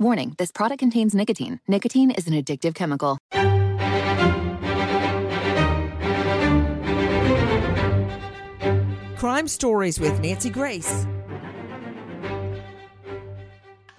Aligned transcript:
Warning 0.00 0.34
this 0.38 0.50
product 0.50 0.80
contains 0.80 1.14
nicotine. 1.14 1.60
Nicotine 1.68 2.10
is 2.10 2.26
an 2.26 2.34
addictive 2.34 2.74
chemical. 2.74 3.16
Crime 9.16 9.46
Stories 9.46 10.00
with 10.00 10.18
Nancy 10.18 10.50
Grace. 10.50 11.06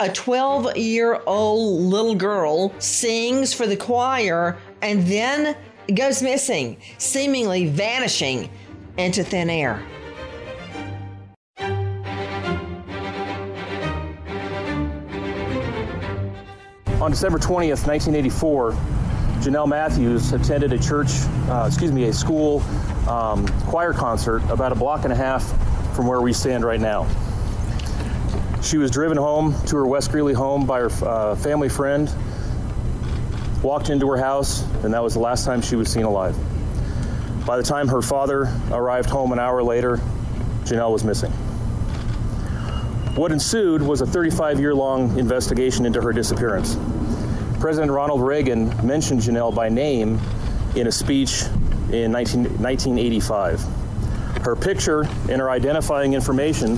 A 0.02 0.12
12 0.12 0.76
year 0.76 1.22
old 1.26 1.84
little 1.84 2.16
girl 2.16 2.78
sings 2.80 3.54
for 3.54 3.66
the 3.66 3.78
choir 3.78 4.58
and 4.82 5.08
then 5.08 5.56
goes 5.96 6.22
missing, 6.22 6.76
seemingly 6.98 7.68
vanishing 7.68 8.50
into 8.98 9.24
thin 9.24 9.50
air. 9.50 9.82
On 17.06 17.11
December 17.11 17.38
20th, 17.38 17.86
1984, 17.86 18.72
Janelle 19.44 19.67
Matthews 19.67 20.34
attended 20.34 20.73
a 20.73 20.80
church, 20.80 21.09
uh, 21.47 21.66
excuse 21.67 21.92
me, 21.92 22.06
a 22.06 22.14
school 22.14 22.64
um, 23.08 23.47
choir 23.67 23.94
concert 23.94 24.42
about 24.50 24.72
a 24.72 24.75
block 24.75 25.03
and 25.03 25.14
a 25.14 25.16
half 25.16 25.45
from 25.95 26.08
where 26.08 26.20
we 26.20 26.34
stand 26.34 26.66
right 26.66 26.80
now. 26.80 27.08
She 28.64 28.80
was 28.80 28.89
driven 28.89 29.17
home 29.17 29.53
to 29.67 29.75
her 29.75 29.86
West 29.86 30.09
Greeley 30.09 30.34
home 30.34 30.66
by 30.66 30.80
her 30.80 30.89
uh, 31.03 31.36
family 31.36 31.70
friend, 31.70 32.12
walked 33.62 33.92
into 33.92 34.09
her 34.09 34.17
house, 34.17 34.64
and 34.84 34.92
that 34.92 35.03
was 35.03 35.14
the 35.14 35.19
last 35.19 35.45
time 35.45 35.62
she 35.62 35.75
was 35.75 35.92
seen 35.92 36.06
alive. 36.06 36.36
By 37.45 37.58
the 37.58 37.64
time 37.64 37.88
her 37.88 38.02
father 38.02 38.52
arrived 38.72 39.12
home 39.12 39.31
an 39.31 39.38
hour 39.38 39.62
later, 39.62 39.97
Janelle 40.64 40.92
was 40.92 41.03
missing. 41.03 41.31
What 43.16 43.32
ensued 43.32 43.82
was 43.82 44.02
a 44.02 44.06
35 44.06 44.60
year 44.60 44.76
long 44.76 45.18
investigation 45.18 45.86
into 45.86 46.02
her 46.02 46.12
disappearance. 46.12 46.78
President 47.62 47.90
Ronald 47.90 48.22
Reagan 48.22 48.68
mentioned 48.86 49.22
Janelle 49.22 49.56
by 49.56 49.70
name 49.70 50.20
in 50.76 50.88
a 50.88 50.92
speech 50.92 51.44
in 51.94 52.12
19, 52.12 52.44
1985. 52.62 53.62
Her 54.44 54.54
picture 54.58 55.04
and 55.30 55.40
her 55.40 55.50
identifying 55.50 56.14
information 56.14 56.78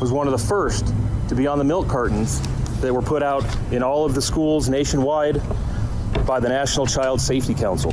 was 0.00 0.10
one 0.10 0.26
of 0.26 0.32
the 0.32 0.46
first 0.46 0.92
to 1.28 1.36
be 1.36 1.46
on 1.46 1.58
the 1.58 1.64
milk 1.64 1.86
cartons 1.86 2.40
that 2.80 2.92
were 2.92 3.00
put 3.00 3.22
out 3.22 3.44
in 3.70 3.84
all 3.84 4.04
of 4.04 4.16
the 4.16 4.22
schools 4.22 4.68
nationwide 4.68 5.40
by 6.26 6.40
the 6.40 6.48
National 6.48 6.86
Child 6.86 7.20
Safety 7.20 7.54
Council. 7.54 7.92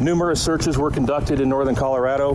Numerous 0.00 0.42
searches 0.42 0.76
were 0.76 0.90
conducted 0.90 1.40
in 1.40 1.48
northern 1.48 1.76
Colorado. 1.76 2.34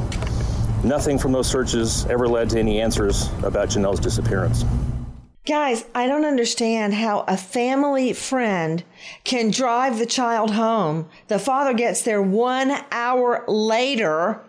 Nothing 0.83 1.17
from 1.17 1.31
those 1.31 1.47
searches 1.47 2.05
ever 2.07 2.27
led 2.27 2.49
to 2.51 2.59
any 2.59 2.81
answers 2.81 3.29
about 3.43 3.69
Janelle's 3.69 4.01
disappearance. 4.01 4.65
Guys, 5.45 5.85
I 5.95 6.07
don't 6.07 6.25
understand 6.25 6.93
how 6.93 7.25
a 7.27 7.37
family 7.37 8.13
friend 8.13 8.83
can 9.23 9.51
drive 9.51 9.97
the 9.97 10.05
child 10.05 10.51
home. 10.51 11.09
The 11.27 11.39
father 11.39 11.73
gets 11.73 12.01
there 12.01 12.21
one 12.21 12.73
hour 12.91 13.43
later 13.47 14.41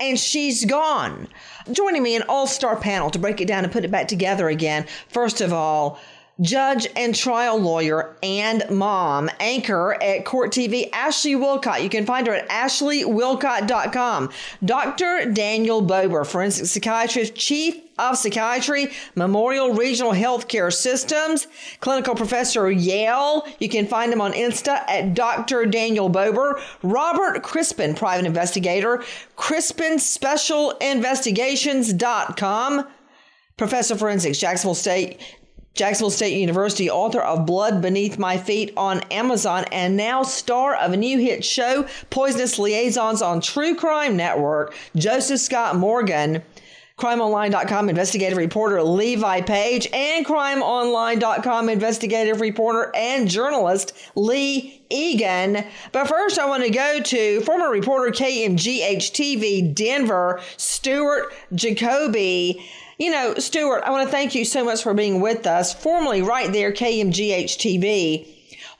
and 0.00 0.18
she's 0.18 0.64
gone. 0.64 1.28
Joining 1.70 2.02
me 2.02 2.16
an 2.16 2.22
all 2.28 2.46
star 2.46 2.76
panel 2.76 3.10
to 3.10 3.18
break 3.18 3.40
it 3.40 3.48
down 3.48 3.64
and 3.64 3.72
put 3.72 3.84
it 3.84 3.90
back 3.90 4.08
together 4.08 4.48
again. 4.48 4.86
First 5.08 5.40
of 5.40 5.52
all, 5.52 6.00
judge 6.40 6.86
and 6.96 7.14
trial 7.14 7.58
lawyer 7.58 8.16
and 8.22 8.64
mom, 8.70 9.30
anchor 9.40 10.00
at 10.02 10.24
Court 10.24 10.52
TV, 10.52 10.88
Ashley 10.92 11.34
Willcott. 11.34 11.82
You 11.82 11.88
can 11.88 12.06
find 12.06 12.26
her 12.26 12.34
at 12.34 12.48
ashleywillcott.com. 12.48 14.30
Dr. 14.64 15.32
Daniel 15.32 15.82
Bober, 15.82 16.24
forensic 16.24 16.66
psychiatrist, 16.66 17.34
chief 17.34 17.76
of 17.98 18.16
psychiatry, 18.16 18.92
Memorial 19.16 19.74
Regional 19.74 20.12
Healthcare 20.12 20.72
Systems, 20.72 21.48
clinical 21.80 22.14
professor 22.14 22.70
Yale. 22.70 23.44
You 23.58 23.68
can 23.68 23.88
find 23.88 24.12
him 24.12 24.20
on 24.20 24.32
Insta 24.32 24.88
at 24.88 25.14
Dr. 25.14 25.66
Daniel 25.66 26.08
Bober. 26.08 26.60
Robert 26.82 27.42
Crispin, 27.42 27.94
private 27.94 28.26
investigator, 28.26 29.02
Crispin 29.34 29.98
Special 29.98 30.70
Investigations.com. 30.80 32.86
Professor 33.56 33.96
Forensics, 33.96 34.38
Jacksonville 34.38 34.76
State 34.76 35.20
Jacksonville 35.74 36.10
State 36.10 36.38
University, 36.38 36.90
author 36.90 37.20
of 37.20 37.46
Blood 37.46 37.80
Beneath 37.80 38.18
My 38.18 38.36
Feet 38.36 38.72
on 38.76 39.00
Amazon, 39.10 39.64
and 39.70 39.96
now 39.96 40.22
star 40.22 40.74
of 40.74 40.92
a 40.92 40.96
new 40.96 41.18
hit 41.18 41.44
show, 41.44 41.86
Poisonous 42.10 42.58
Liaisons 42.58 43.22
on 43.22 43.40
True 43.40 43.74
Crime 43.74 44.16
Network, 44.16 44.74
Joseph 44.96 45.40
Scott 45.40 45.76
Morgan. 45.76 46.42
CrimeOnline.com 46.98 47.88
investigative 47.88 48.36
reporter 48.36 48.82
Levi 48.82 49.42
Page 49.42 49.88
and 49.92 50.26
CrimeOnline.com 50.26 51.68
investigative 51.68 52.40
reporter 52.40 52.90
and 52.94 53.28
journalist 53.28 53.92
Lee 54.16 54.82
Egan. 54.90 55.64
But 55.92 56.08
first, 56.08 56.40
I 56.40 56.46
want 56.46 56.64
to 56.64 56.70
go 56.70 57.00
to 57.00 57.40
former 57.42 57.70
reporter 57.70 58.10
KMGH 58.10 59.12
TV 59.12 59.72
Denver, 59.72 60.40
Stuart 60.56 61.32
Jacoby. 61.54 62.68
You 62.98 63.12
know, 63.12 63.34
Stuart, 63.34 63.84
I 63.84 63.92
want 63.92 64.08
to 64.08 64.10
thank 64.10 64.34
you 64.34 64.44
so 64.44 64.64
much 64.64 64.82
for 64.82 64.92
being 64.92 65.20
with 65.20 65.46
us, 65.46 65.72
formerly 65.72 66.20
right 66.20 66.52
there, 66.52 66.72
KMGH 66.72 67.56
TV. 67.56 68.26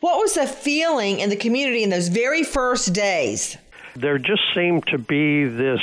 What 0.00 0.18
was 0.18 0.34
the 0.34 0.44
feeling 0.44 1.20
in 1.20 1.30
the 1.30 1.36
community 1.36 1.84
in 1.84 1.90
those 1.90 2.08
very 2.08 2.42
first 2.42 2.92
days? 2.92 3.56
There 3.94 4.18
just 4.18 4.42
seemed 4.56 4.88
to 4.88 4.98
be 4.98 5.44
this 5.44 5.80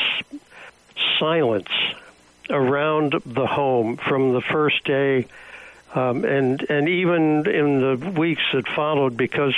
silence 1.18 1.70
around 2.50 3.14
the 3.26 3.48
home 3.48 3.96
from 3.96 4.34
the 4.34 4.42
first 4.42 4.84
day, 4.84 5.28
um, 5.94 6.26
and 6.26 6.62
and 6.70 6.90
even 6.90 7.50
in 7.50 7.80
the 7.80 8.10
weeks 8.12 8.44
that 8.54 8.68
followed, 8.68 9.16
because 9.16 9.58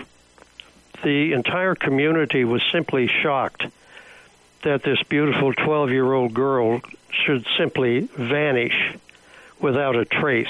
the 1.03 1.33
entire 1.33 1.73
community 1.73 2.45
was 2.45 2.61
simply 2.71 3.07
shocked 3.07 3.65
that 4.63 4.83
this 4.83 5.01
beautiful 5.03 5.53
12 5.53 5.91
year 5.91 6.11
old 6.11 6.33
girl 6.33 6.81
should 7.09 7.45
simply 7.57 8.01
vanish 8.01 8.95
without 9.59 9.95
a 9.95 10.05
trace. 10.05 10.47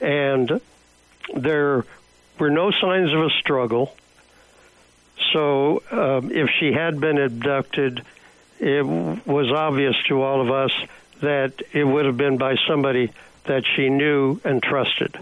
And 0.00 0.60
there 1.34 1.84
were 2.38 2.50
no 2.50 2.70
signs 2.70 3.12
of 3.12 3.20
a 3.20 3.30
struggle. 3.30 3.94
So 5.32 5.82
um, 5.90 6.30
if 6.30 6.50
she 6.58 6.72
had 6.72 7.00
been 7.00 7.18
abducted, 7.18 8.02
it 8.60 8.84
was 8.84 9.50
obvious 9.50 9.96
to 10.08 10.22
all 10.22 10.40
of 10.40 10.50
us 10.50 10.72
that 11.20 11.54
it 11.72 11.84
would 11.84 12.04
have 12.04 12.16
been 12.16 12.36
by 12.36 12.56
somebody 12.68 13.10
that 13.44 13.64
she 13.66 13.88
knew 13.88 14.40
and 14.44 14.62
trusted. 14.62 15.16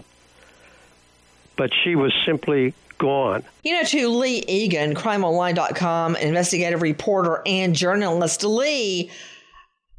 But 1.57 1.71
she 1.73 1.95
was 1.95 2.13
simply 2.25 2.73
gone. 2.97 3.43
You 3.63 3.73
know, 3.73 3.83
to 3.83 4.09
Lee 4.09 4.43
Egan, 4.47 4.95
crimeonline.com 4.95 6.15
investigative 6.15 6.81
reporter 6.81 7.41
and 7.45 7.75
journalist. 7.75 8.43
Lee, 8.43 9.11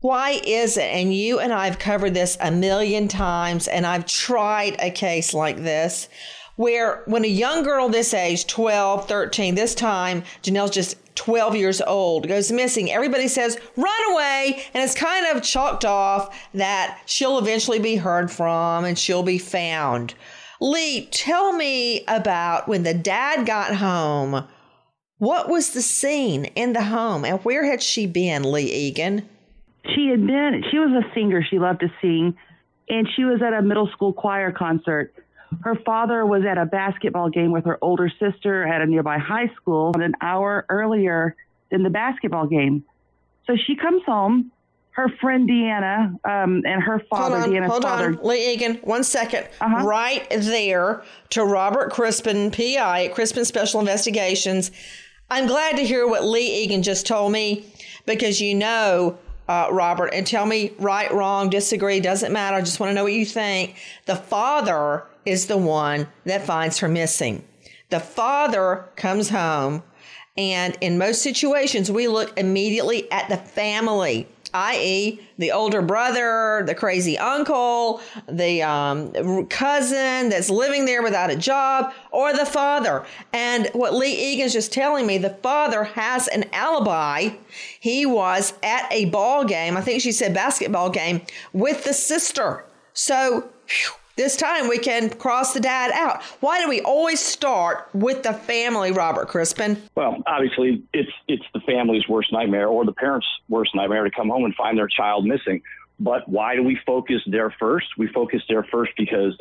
why 0.00 0.40
is 0.44 0.76
it? 0.76 0.84
And 0.84 1.14
you 1.14 1.38
and 1.38 1.52
I 1.52 1.66
have 1.66 1.78
covered 1.78 2.14
this 2.14 2.36
a 2.40 2.50
million 2.50 3.08
times, 3.08 3.68
and 3.68 3.86
I've 3.86 4.06
tried 4.06 4.76
a 4.78 4.90
case 4.90 5.34
like 5.34 5.58
this 5.58 6.08
where 6.56 7.02
when 7.04 7.24
a 7.24 7.28
young 7.28 7.62
girl 7.62 7.88
this 7.88 8.14
age 8.14 8.46
12 8.46 9.06
13 9.06 9.54
this 9.56 9.74
time 9.74 10.22
janelle's 10.42 10.70
just 10.70 10.96
12 11.16 11.56
years 11.56 11.80
old, 11.80 12.28
goes 12.28 12.52
missing. 12.52 12.92
Everybody 12.92 13.26
says, 13.26 13.58
run 13.76 14.12
away. 14.12 14.62
And 14.74 14.84
it's 14.84 14.94
kind 14.94 15.26
of 15.26 15.42
chalked 15.42 15.84
off 15.84 16.38
that 16.54 17.00
she'll 17.06 17.38
eventually 17.38 17.78
be 17.78 17.96
heard 17.96 18.30
from 18.30 18.84
and 18.84 18.98
she'll 18.98 19.22
be 19.22 19.38
found. 19.38 20.14
Lee, 20.60 21.06
tell 21.06 21.52
me 21.52 22.04
about 22.06 22.68
when 22.68 22.82
the 22.82 22.94
dad 22.94 23.46
got 23.46 23.76
home. 23.76 24.46
What 25.18 25.48
was 25.48 25.70
the 25.70 25.82
scene 25.82 26.46
in 26.46 26.72
the 26.72 26.84
home 26.84 27.24
and 27.24 27.40
where 27.44 27.64
had 27.64 27.82
she 27.82 28.06
been, 28.06 28.50
Lee 28.50 28.72
Egan? 28.72 29.28
She 29.94 30.08
had 30.08 30.26
been, 30.26 30.64
she 30.70 30.78
was 30.78 30.90
a 30.90 31.14
singer. 31.14 31.42
She 31.42 31.58
loved 31.58 31.80
to 31.80 31.88
sing. 32.00 32.36
And 32.88 33.08
she 33.16 33.24
was 33.24 33.42
at 33.42 33.52
a 33.52 33.62
middle 33.62 33.88
school 33.88 34.12
choir 34.12 34.52
concert. 34.52 35.12
Her 35.62 35.76
father 35.84 36.26
was 36.26 36.44
at 36.44 36.58
a 36.58 36.66
basketball 36.66 37.30
game 37.30 37.52
with 37.52 37.64
her 37.64 37.78
older 37.82 38.10
sister 38.20 38.66
at 38.66 38.80
a 38.80 38.86
nearby 38.86 39.18
high 39.18 39.50
school 39.56 39.92
an 39.94 40.14
hour 40.20 40.66
earlier 40.68 41.36
than 41.70 41.82
the 41.82 41.90
basketball 41.90 42.46
game. 42.46 42.84
So 43.46 43.54
she 43.56 43.76
comes 43.76 44.02
home. 44.04 44.50
Her 44.96 45.10
friend 45.20 45.46
Deanna 45.46 46.06
um, 46.24 46.62
and 46.64 46.82
her 46.82 47.02
father, 47.10 47.36
hold 47.36 47.48
on, 47.48 47.50
Deanna's 47.50 47.70
hold 47.70 47.82
father. 47.82 48.06
on, 48.06 48.18
Lee 48.22 48.54
Egan, 48.54 48.76
one 48.76 49.04
second. 49.04 49.46
Uh-huh. 49.60 49.86
Right 49.86 50.26
there 50.30 51.02
to 51.30 51.44
Robert 51.44 51.92
Crispin, 51.92 52.50
PI 52.50 53.04
at 53.04 53.14
Crispin 53.14 53.44
Special 53.44 53.78
Investigations. 53.78 54.70
I'm 55.30 55.46
glad 55.46 55.76
to 55.76 55.82
hear 55.84 56.08
what 56.08 56.24
Lee 56.24 56.62
Egan 56.62 56.82
just 56.82 57.06
told 57.06 57.30
me 57.30 57.66
because 58.06 58.40
you 58.40 58.54
know, 58.54 59.18
uh, 59.48 59.68
Robert, 59.70 60.14
and 60.14 60.26
tell 60.26 60.46
me 60.46 60.72
right, 60.78 61.12
wrong, 61.12 61.50
disagree, 61.50 62.00
doesn't 62.00 62.32
matter. 62.32 62.56
I 62.56 62.62
just 62.62 62.80
want 62.80 62.88
to 62.88 62.94
know 62.94 63.04
what 63.04 63.12
you 63.12 63.26
think. 63.26 63.76
The 64.06 64.16
father 64.16 65.04
is 65.26 65.46
the 65.46 65.58
one 65.58 66.08
that 66.24 66.46
finds 66.46 66.78
her 66.78 66.88
missing. 66.88 67.44
The 67.90 68.00
father 68.00 68.88
comes 68.96 69.28
home, 69.28 69.82
and 70.38 70.74
in 70.80 70.96
most 70.96 71.20
situations, 71.20 71.90
we 71.90 72.08
look 72.08 72.38
immediately 72.38 73.12
at 73.12 73.28
the 73.28 73.36
family 73.36 74.26
i.e., 74.56 75.20
the 75.38 75.52
older 75.52 75.82
brother, 75.82 76.62
the 76.66 76.74
crazy 76.74 77.18
uncle, 77.18 78.00
the 78.26 78.62
um, 78.62 79.46
cousin 79.48 80.30
that's 80.30 80.48
living 80.48 80.86
there 80.86 81.02
without 81.02 81.30
a 81.30 81.36
job, 81.36 81.92
or 82.10 82.32
the 82.32 82.46
father. 82.46 83.04
And 83.32 83.68
what 83.74 83.94
Lee 83.94 84.32
Egan's 84.32 84.54
just 84.54 84.72
telling 84.72 85.06
me, 85.06 85.18
the 85.18 85.36
father 85.42 85.84
has 85.84 86.26
an 86.28 86.46
alibi. 86.52 87.30
He 87.78 88.06
was 88.06 88.54
at 88.62 88.90
a 88.90 89.06
ball 89.06 89.44
game, 89.44 89.76
I 89.76 89.82
think 89.82 90.00
she 90.00 90.12
said 90.12 90.32
basketball 90.32 90.88
game, 90.90 91.20
with 91.52 91.84
the 91.84 91.92
sister. 91.92 92.64
So, 92.94 93.50
whew, 93.68 93.92
this 94.16 94.36
time 94.36 94.68
we 94.68 94.78
can 94.78 95.10
cross 95.10 95.52
the 95.52 95.60
dad 95.60 95.92
out. 95.92 96.22
Why 96.40 96.60
do 96.60 96.68
we 96.68 96.80
always 96.80 97.20
start 97.20 97.88
with 97.92 98.22
the 98.22 98.32
family, 98.32 98.90
Robert 98.90 99.28
Crispin? 99.28 99.80
Well, 99.94 100.16
obviously, 100.26 100.82
it's 100.92 101.10
it's 101.28 101.44
the 101.54 101.60
family's 101.60 102.08
worst 102.08 102.32
nightmare 102.32 102.68
or 102.68 102.84
the 102.84 102.92
parents' 102.92 103.26
worst 103.48 103.74
nightmare 103.74 104.04
to 104.04 104.10
come 104.10 104.28
home 104.28 104.44
and 104.44 104.54
find 104.54 104.76
their 104.76 104.88
child 104.88 105.26
missing. 105.26 105.62
But 106.00 106.28
why 106.28 106.56
do 106.56 106.62
we 106.62 106.78
focus 106.86 107.22
there 107.26 107.54
first? 107.58 107.86
We 107.96 108.08
focus 108.08 108.42
there 108.48 108.64
first 108.64 108.92
because 108.98 109.36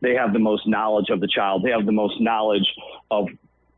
they 0.00 0.14
have 0.14 0.32
the 0.32 0.38
most 0.38 0.66
knowledge 0.66 1.10
of 1.10 1.20
the 1.20 1.28
child. 1.28 1.62
They 1.64 1.70
have 1.70 1.86
the 1.86 1.92
most 1.92 2.20
knowledge 2.20 2.66
of 3.10 3.28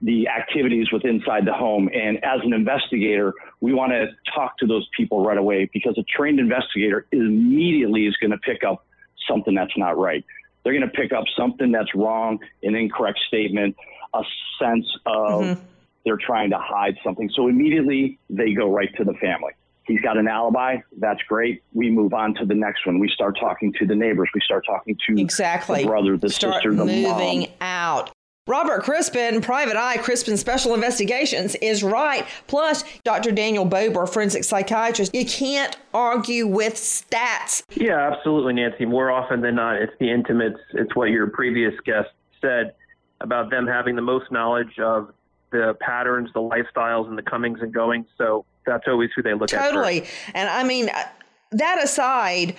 the 0.00 0.28
activities 0.28 0.90
with 0.92 1.04
inside 1.04 1.46
the 1.46 1.52
home. 1.52 1.88
And 1.94 2.22
as 2.24 2.40
an 2.42 2.52
investigator, 2.52 3.34
we 3.60 3.72
want 3.72 3.92
to 3.92 4.08
talk 4.34 4.58
to 4.58 4.66
those 4.66 4.88
people 4.96 5.24
right 5.24 5.38
away 5.38 5.70
because 5.72 5.96
a 5.96 6.02
trained 6.04 6.40
investigator 6.40 7.06
immediately 7.12 8.06
is 8.06 8.16
going 8.16 8.32
to 8.32 8.38
pick 8.38 8.64
up 8.64 8.84
something 9.28 9.54
that's 9.54 9.76
not 9.76 9.98
right 9.98 10.24
they're 10.62 10.72
going 10.72 10.88
to 10.88 10.96
pick 10.96 11.12
up 11.12 11.24
something 11.36 11.72
that's 11.72 11.94
wrong, 11.94 12.38
an 12.62 12.74
incorrect 12.74 13.20
statement, 13.26 13.76
a 14.14 14.22
sense 14.60 14.86
of 15.06 15.42
mm-hmm. 15.42 15.60
they're 16.04 16.18
trying 16.18 16.50
to 16.50 16.58
hide 16.58 16.96
something. 17.04 17.30
So 17.34 17.48
immediately 17.48 18.18
they 18.30 18.52
go 18.52 18.70
right 18.72 18.94
to 18.96 19.04
the 19.04 19.14
family. 19.14 19.52
He's 19.84 20.00
got 20.00 20.16
an 20.16 20.28
alibi. 20.28 20.76
That's 20.98 21.20
great. 21.24 21.64
We 21.72 21.90
move 21.90 22.14
on 22.14 22.34
to 22.34 22.46
the 22.46 22.54
next 22.54 22.86
one. 22.86 23.00
We 23.00 23.08
start 23.08 23.36
talking 23.38 23.72
to 23.80 23.86
the 23.86 23.96
neighbors. 23.96 24.28
We 24.32 24.40
start 24.40 24.64
talking 24.64 24.96
to 25.08 25.20
exactly 25.20 25.82
the 25.82 25.88
brother, 25.88 26.16
the 26.16 26.30
start 26.30 26.54
sister, 26.54 26.72
the 26.72 26.84
moving 26.84 27.40
mom. 27.40 27.48
out. 27.60 28.11
Robert 28.48 28.82
Crispin, 28.82 29.40
Private 29.40 29.76
Eye, 29.76 29.98
Crispin 29.98 30.36
Special 30.36 30.74
Investigations 30.74 31.54
is 31.56 31.84
right. 31.84 32.26
Plus, 32.48 32.82
Dr. 33.04 33.30
Daniel 33.30 33.64
Bober, 33.64 34.04
forensic 34.04 34.42
psychiatrist. 34.42 35.14
You 35.14 35.24
can't 35.24 35.76
argue 35.94 36.48
with 36.48 36.74
stats. 36.74 37.62
Yeah, 37.70 38.10
absolutely, 38.12 38.54
Nancy. 38.54 38.84
More 38.84 39.12
often 39.12 39.42
than 39.42 39.54
not, 39.54 39.76
it's 39.76 39.92
the 40.00 40.10
intimates. 40.10 40.58
It's 40.74 40.96
what 40.96 41.10
your 41.10 41.28
previous 41.28 41.72
guest 41.86 42.08
said 42.40 42.74
about 43.20 43.48
them 43.50 43.64
having 43.64 43.94
the 43.94 44.02
most 44.02 44.32
knowledge 44.32 44.76
of 44.80 45.14
the 45.52 45.76
patterns, 45.80 46.28
the 46.34 46.40
lifestyles, 46.40 47.06
and 47.06 47.16
the 47.16 47.22
comings 47.22 47.60
and 47.62 47.72
goings. 47.72 48.06
So 48.18 48.44
that's 48.66 48.88
always 48.88 49.10
who 49.14 49.22
they 49.22 49.34
look 49.34 49.50
totally. 49.50 49.68
at. 49.68 49.70
Totally. 49.70 50.04
And 50.34 50.48
I 50.50 50.64
mean, 50.64 50.88
uh, 50.88 51.04
that 51.52 51.80
aside, 51.80 52.56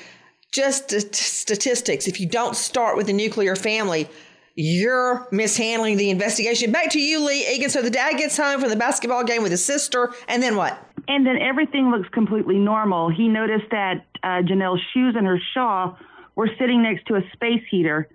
just 0.54 0.92
statistics, 1.14 2.08
if 2.08 2.22
you 2.22 2.28
don't 2.28 2.56
start 2.56 2.96
with 2.96 3.08
the 3.08 3.14
nuclear 3.14 3.58
family, 3.58 4.08
you're 4.56 5.28
mishandling 5.32 5.98
the 5.98 6.10
investigation. 6.10 6.72
Back 6.72 6.92
to 6.92 7.00
you, 7.00 7.26
Lee 7.26 7.48
Egan. 7.54 7.70
So 7.70 7.82
the 7.82 7.90
dad 7.90 8.18
gets 8.18 8.38
home 8.38 8.60
from 8.60 8.70
the 8.70 8.76
basketball 8.76 9.24
game 9.24 9.42
with 9.42 9.52
his 9.52 9.66
sister, 9.66 10.14
and 10.28 10.44
then 10.44 10.56
what? 10.56 10.78
And 11.08 11.26
then 11.26 11.38
everything 11.42 11.92
looks 11.92 12.08
completely 12.10 12.58
normal. 12.58 13.10
He 13.10 13.28
noticed 13.28 13.70
that 13.72 14.06
uh, 14.24 14.42
Janelle's 14.42 14.82
shoes 14.94 15.16
and 15.18 15.26
her 15.26 15.40
shawl 15.54 15.98
were 16.36 16.50
sitting 16.60 16.84
next 16.84 17.06
to 17.08 17.16
a 17.16 17.22
space 17.34 17.64
heater. 17.70 18.08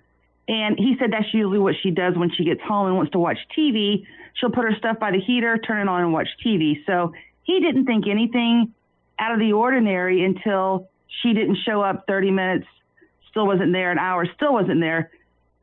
And 0.48 0.78
he 0.78 0.96
said 0.98 1.12
that's 1.12 1.32
usually 1.34 1.58
what 1.58 1.74
she 1.82 1.90
does 1.90 2.16
when 2.16 2.30
she 2.30 2.44
gets 2.44 2.62
home 2.62 2.86
and 2.86 2.96
wants 2.96 3.12
to 3.12 3.18
watch 3.18 3.38
TV. 3.56 4.06
She'll 4.34 4.50
put 4.50 4.64
her 4.64 4.74
stuff 4.78 4.98
by 4.98 5.10
the 5.10 5.20
heater, 5.20 5.58
turn 5.58 5.86
it 5.86 5.90
on, 5.90 6.02
and 6.02 6.12
watch 6.12 6.28
TV. 6.44 6.76
So 6.86 7.12
he 7.42 7.60
didn't 7.60 7.84
think 7.84 8.06
anything 8.08 8.72
out 9.18 9.32
of 9.32 9.40
the 9.40 9.52
ordinary 9.52 10.24
until 10.24 10.88
she 11.22 11.34
didn't 11.34 11.58
show 11.66 11.82
up 11.82 12.04
30 12.06 12.30
minutes, 12.30 12.66
still 13.30 13.46
wasn't 13.46 13.72
there, 13.72 13.90
an 13.90 13.98
hour, 13.98 14.26
still 14.36 14.54
wasn't 14.54 14.80
there. 14.80 15.10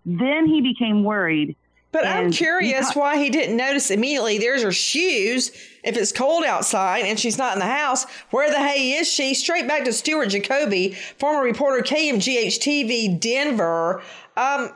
Then 0.06 0.46
he 0.46 0.62
became 0.62 1.04
worried. 1.04 1.56
But 1.96 2.06
I'm 2.06 2.30
curious 2.30 2.92
he, 2.92 3.00
why 3.00 3.18
he 3.18 3.30
didn't 3.30 3.56
notice 3.56 3.90
immediately. 3.90 4.38
There's 4.38 4.62
her 4.64 4.74
shoes. 4.74 5.52
If 5.82 5.96
it's 5.96 6.12
cold 6.12 6.44
outside 6.44 7.06
and 7.06 7.18
she's 7.18 7.38
not 7.38 7.54
in 7.54 7.60
the 7.60 7.66
house, 7.66 8.06
where 8.32 8.52
the 8.52 8.60
hey 8.60 8.92
is 8.96 9.08
she? 9.08 9.34
Straight 9.34 9.66
back 9.66 9.86
to 9.86 9.94
Stuart 9.94 10.28
Jacoby, 10.28 10.98
former 11.18 11.42
reporter 11.42 11.82
KMGH 11.82 12.60
TV 12.60 13.18
Denver. 13.18 14.02
Um, 14.36 14.74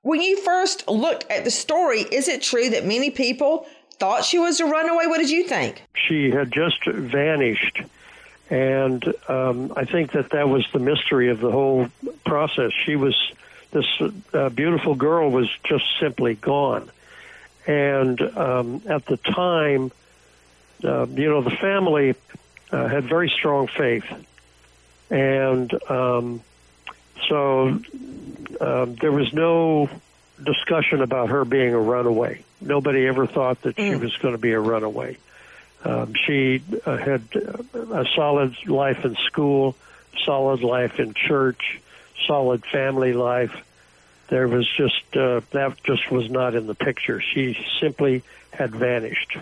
when 0.00 0.22
you 0.22 0.40
first 0.40 0.88
looked 0.88 1.30
at 1.30 1.44
the 1.44 1.50
story, 1.50 2.00
is 2.00 2.26
it 2.26 2.40
true 2.40 2.70
that 2.70 2.86
many 2.86 3.10
people 3.10 3.66
thought 3.98 4.24
she 4.24 4.38
was 4.38 4.58
a 4.58 4.64
runaway? 4.64 5.04
What 5.06 5.18
did 5.18 5.28
you 5.28 5.46
think? 5.46 5.82
She 5.94 6.30
had 6.30 6.50
just 6.50 6.86
vanished. 6.86 7.82
And 8.48 9.14
um, 9.28 9.74
I 9.76 9.84
think 9.84 10.12
that 10.12 10.30
that 10.30 10.48
was 10.48 10.66
the 10.72 10.78
mystery 10.78 11.28
of 11.28 11.40
the 11.40 11.50
whole 11.50 11.88
process. 12.24 12.72
She 12.72 12.96
was 12.96 13.14
this 13.72 13.86
uh, 14.32 14.48
beautiful 14.50 14.94
girl 14.94 15.30
was 15.30 15.50
just 15.64 15.84
simply 15.98 16.34
gone. 16.34 16.90
And 17.66 18.20
um, 18.20 18.82
at 18.86 19.06
the 19.06 19.16
time, 19.16 19.90
uh, 20.84 21.06
you 21.06 21.28
know, 21.28 21.42
the 21.42 21.50
family 21.50 22.14
uh, 22.70 22.88
had 22.88 23.04
very 23.04 23.28
strong 23.28 23.66
faith. 23.66 24.04
And 25.10 25.72
um, 25.90 26.42
so 27.28 27.80
um, 28.60 28.94
there 28.96 29.12
was 29.12 29.32
no 29.32 29.88
discussion 30.42 31.02
about 31.02 31.30
her 31.30 31.44
being 31.44 31.74
a 31.74 31.80
runaway. 31.80 32.44
Nobody 32.60 33.06
ever 33.06 33.26
thought 33.26 33.62
that 33.62 33.76
mm. 33.76 33.90
she 33.90 33.96
was 33.96 34.16
going 34.18 34.34
to 34.34 34.38
be 34.40 34.52
a 34.52 34.60
runaway. 34.60 35.16
Um, 35.84 36.14
she 36.14 36.62
uh, 36.86 36.96
had 36.96 37.22
a 37.34 38.06
solid 38.14 38.54
life 38.66 39.04
in 39.04 39.16
school, 39.26 39.76
solid 40.24 40.62
life 40.62 41.00
in 41.00 41.12
church, 41.14 41.80
solid 42.26 42.64
family 42.66 43.12
life. 43.12 43.54
There 44.28 44.48
was 44.48 44.68
just 44.68 45.16
uh, 45.16 45.40
that 45.50 45.82
just 45.84 46.10
was 46.10 46.30
not 46.30 46.54
in 46.54 46.66
the 46.66 46.74
picture. 46.74 47.20
She 47.20 47.56
simply 47.80 48.22
had 48.52 48.74
vanished. 48.74 49.36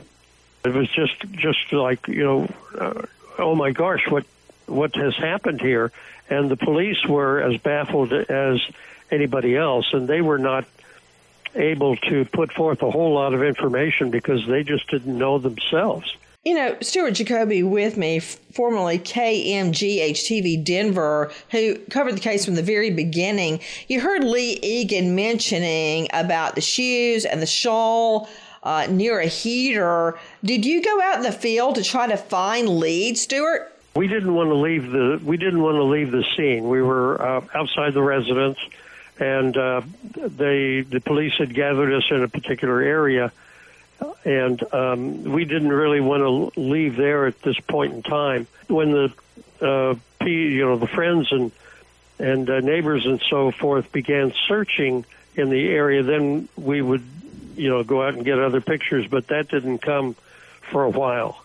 It 0.64 0.74
was 0.74 0.88
just 0.90 1.20
just 1.32 1.72
like 1.72 2.08
you 2.08 2.24
know, 2.24 2.48
uh, 2.78 3.02
oh 3.38 3.54
my 3.54 3.70
gosh, 3.70 4.08
what 4.08 4.24
what 4.66 4.94
has 4.96 5.16
happened 5.16 5.60
here? 5.60 5.92
And 6.28 6.50
the 6.50 6.56
police 6.56 7.04
were 7.06 7.40
as 7.40 7.56
baffled 7.60 8.12
as 8.12 8.60
anybody 9.10 9.56
else, 9.56 9.92
and 9.92 10.08
they 10.08 10.20
were 10.20 10.38
not 10.38 10.64
able 11.54 11.96
to 11.96 12.24
put 12.24 12.52
forth 12.52 12.82
a 12.82 12.90
whole 12.90 13.14
lot 13.14 13.34
of 13.34 13.42
information 13.42 14.10
because 14.10 14.46
they 14.46 14.62
just 14.62 14.88
didn't 14.88 15.16
know 15.16 15.38
themselves. 15.38 16.16
You 16.42 16.54
know, 16.54 16.74
Stuart 16.80 17.10
Jacoby 17.10 17.62
with 17.62 17.98
me, 17.98 18.18
formerly 18.18 18.98
KMGH 18.98 20.24
TV 20.24 20.64
Denver, 20.64 21.30
who 21.50 21.76
covered 21.90 22.16
the 22.16 22.20
case 22.20 22.46
from 22.46 22.54
the 22.54 22.62
very 22.62 22.88
beginning. 22.88 23.60
You 23.88 24.00
heard 24.00 24.24
Lee 24.24 24.58
Egan 24.62 25.14
mentioning 25.14 26.08
about 26.14 26.54
the 26.54 26.62
shoes 26.62 27.26
and 27.26 27.42
the 27.42 27.46
shawl 27.46 28.26
uh, 28.62 28.86
near 28.88 29.20
a 29.20 29.26
heater. 29.26 30.18
Did 30.42 30.64
you 30.64 30.82
go 30.82 31.02
out 31.02 31.16
in 31.16 31.24
the 31.24 31.32
field 31.32 31.74
to 31.74 31.84
try 31.84 32.06
to 32.06 32.16
find 32.16 32.70
leads, 32.70 33.20
Stuart? 33.20 33.70
We 33.94 34.08
didn't 34.08 34.32
want 34.32 34.48
to 34.48 34.54
leave 34.54 34.90
the 34.90 35.20
we 35.22 35.36
didn't 35.36 35.60
want 35.60 35.74
to 35.74 35.82
leave 35.82 36.10
the 36.10 36.24
scene. 36.38 36.70
We 36.70 36.80
were 36.80 37.20
uh, 37.20 37.44
outside 37.54 37.92
the 37.92 38.02
residence, 38.02 38.56
and 39.18 39.54
uh, 39.58 39.82
they 40.14 40.80
the 40.80 41.02
police 41.04 41.34
had 41.34 41.52
gathered 41.52 41.92
us 41.92 42.04
in 42.10 42.22
a 42.22 42.28
particular 42.28 42.80
area 42.80 43.30
and 44.24 44.62
um, 44.72 45.24
we 45.24 45.44
didn't 45.44 45.72
really 45.72 46.00
want 46.00 46.22
to 46.54 46.60
leave 46.60 46.96
there 46.96 47.26
at 47.26 47.40
this 47.42 47.58
point 47.60 47.94
in 47.94 48.02
time. 48.02 48.46
When 48.68 48.92
the 48.92 49.12
uh, 49.60 50.24
you 50.24 50.64
know 50.64 50.76
the 50.78 50.86
friends 50.86 51.32
and 51.32 51.52
and 52.18 52.48
uh, 52.48 52.60
neighbors 52.60 53.06
and 53.06 53.20
so 53.28 53.50
forth 53.50 53.90
began 53.92 54.32
searching 54.48 55.04
in 55.34 55.50
the 55.50 55.68
area, 55.68 56.02
then 56.02 56.48
we 56.56 56.82
would 56.82 57.02
you 57.56 57.68
know 57.68 57.82
go 57.82 58.02
out 58.02 58.14
and 58.14 58.24
get 58.24 58.38
other 58.38 58.60
pictures. 58.60 59.06
But 59.06 59.28
that 59.28 59.48
didn't 59.48 59.78
come 59.78 60.16
for 60.70 60.84
a 60.84 60.90
while. 60.90 61.42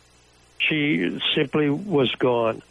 She 0.58 1.20
simply 1.34 1.70
was 1.70 2.14
gone. 2.16 2.62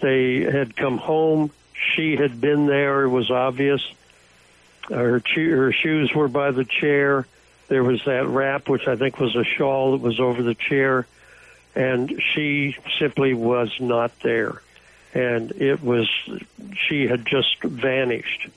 They 0.00 0.40
had 0.40 0.76
come 0.76 0.98
home. 0.98 1.50
She 1.94 2.16
had 2.16 2.40
been 2.40 2.66
there. 2.66 3.02
It 3.04 3.08
was 3.08 3.30
obvious. 3.30 3.80
Her, 4.88 5.22
her 5.34 5.72
shoes 5.72 6.12
were 6.14 6.28
by 6.28 6.50
the 6.50 6.64
chair. 6.64 7.26
There 7.68 7.84
was 7.84 8.04
that 8.04 8.26
wrap, 8.26 8.68
which 8.68 8.86
I 8.86 8.96
think 8.96 9.18
was 9.18 9.34
a 9.34 9.44
shawl 9.44 9.92
that 9.92 10.02
was 10.02 10.20
over 10.20 10.42
the 10.42 10.54
chair, 10.54 11.06
and 11.74 12.20
she 12.34 12.76
simply 12.98 13.34
was 13.34 13.72
not 13.80 14.12
there. 14.20 14.60
And 15.14 15.52
it 15.52 15.82
was, 15.82 16.10
she 16.74 17.06
had 17.06 17.24
just 17.26 17.62
vanished, 17.62 18.48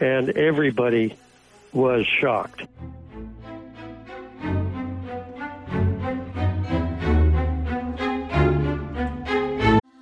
and 0.00 0.30
everybody 0.30 1.16
was 1.72 2.06
shocked. 2.06 2.62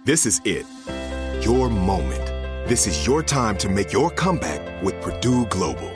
This 0.05 0.25
is 0.25 0.41
it. 0.45 0.65
Your 1.45 1.69
moment. 1.69 2.25
This 2.69 2.87
is 2.87 3.07
your 3.07 3.23
time 3.25 3.59
to 3.59 3.69
make 3.69 3.93
your 3.93 4.11
comeback 4.11 4.83
with 4.83 5.01
Purdue 5.03 5.47
Global. 5.47 5.96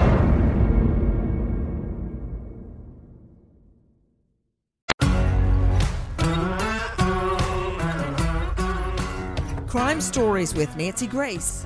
Crime 9.71 10.01
Stories 10.01 10.53
with 10.53 10.75
Nancy 10.75 11.07
Grace. 11.07 11.63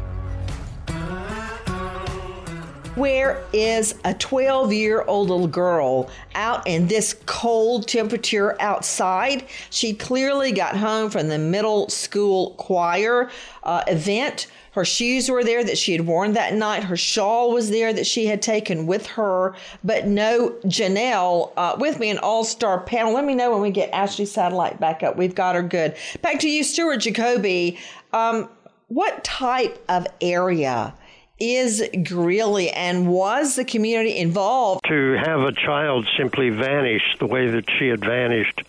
Where 2.93 3.43
is 3.51 3.95
a 4.05 4.13
12 4.13 4.71
year 4.73 5.01
old 5.07 5.31
little 5.31 5.47
girl 5.47 6.11
out 6.35 6.67
in 6.67 6.85
this 6.85 7.15
cold 7.25 7.87
temperature 7.87 8.61
outside? 8.61 9.47
She 9.71 9.95
clearly 9.95 10.51
got 10.51 10.77
home 10.77 11.09
from 11.09 11.29
the 11.29 11.39
middle 11.39 11.89
school 11.89 12.51
choir 12.59 13.31
uh, 13.63 13.83
event. 13.87 14.45
Her 14.75 14.83
shoes 14.83 15.31
were 15.31 15.41
there 15.41 15.63
that 15.63 15.77
she 15.77 15.93
had 15.93 16.05
worn 16.05 16.33
that 16.33 16.53
night. 16.53 16.83
Her 16.83 16.97
shawl 16.97 17.53
was 17.53 17.69
there 17.69 17.93
that 17.93 18.05
she 18.05 18.25
had 18.25 18.41
taken 18.41 18.87
with 18.87 19.07
her, 19.07 19.55
but 19.85 20.05
no 20.05 20.49
Janelle 20.65 21.53
uh, 21.55 21.77
with 21.79 21.97
me, 21.97 22.09
an 22.09 22.17
all 22.17 22.43
star 22.43 22.81
panel. 22.81 23.13
Let 23.13 23.23
me 23.23 23.35
know 23.35 23.53
when 23.53 23.61
we 23.61 23.71
get 23.71 23.89
Ashley 23.91 24.25
Satellite 24.25 24.77
back 24.77 25.01
up. 25.01 25.15
We've 25.15 25.33
got 25.33 25.55
her 25.55 25.63
good. 25.63 25.95
Back 26.21 26.39
to 26.39 26.49
you, 26.49 26.61
Stuart 26.61 26.97
Jacoby. 26.97 27.79
Um, 28.11 28.49
what 28.89 29.23
type 29.23 29.81
of 29.87 30.07
area? 30.19 30.93
is 31.37 31.83
Greeley 32.05 32.69
and 32.69 33.09
was 33.09 33.57
the 33.57 33.65
community 33.65 34.17
involved? 34.17 34.85
To 34.87 35.17
have 35.17 35.41
a 35.41 35.51
child 35.51 36.07
simply 36.17 36.49
vanish 36.49 37.01
the 37.19 37.25
way 37.25 37.49
that 37.49 37.65
she 37.77 37.89
had 37.89 37.99
vanished 37.99 38.61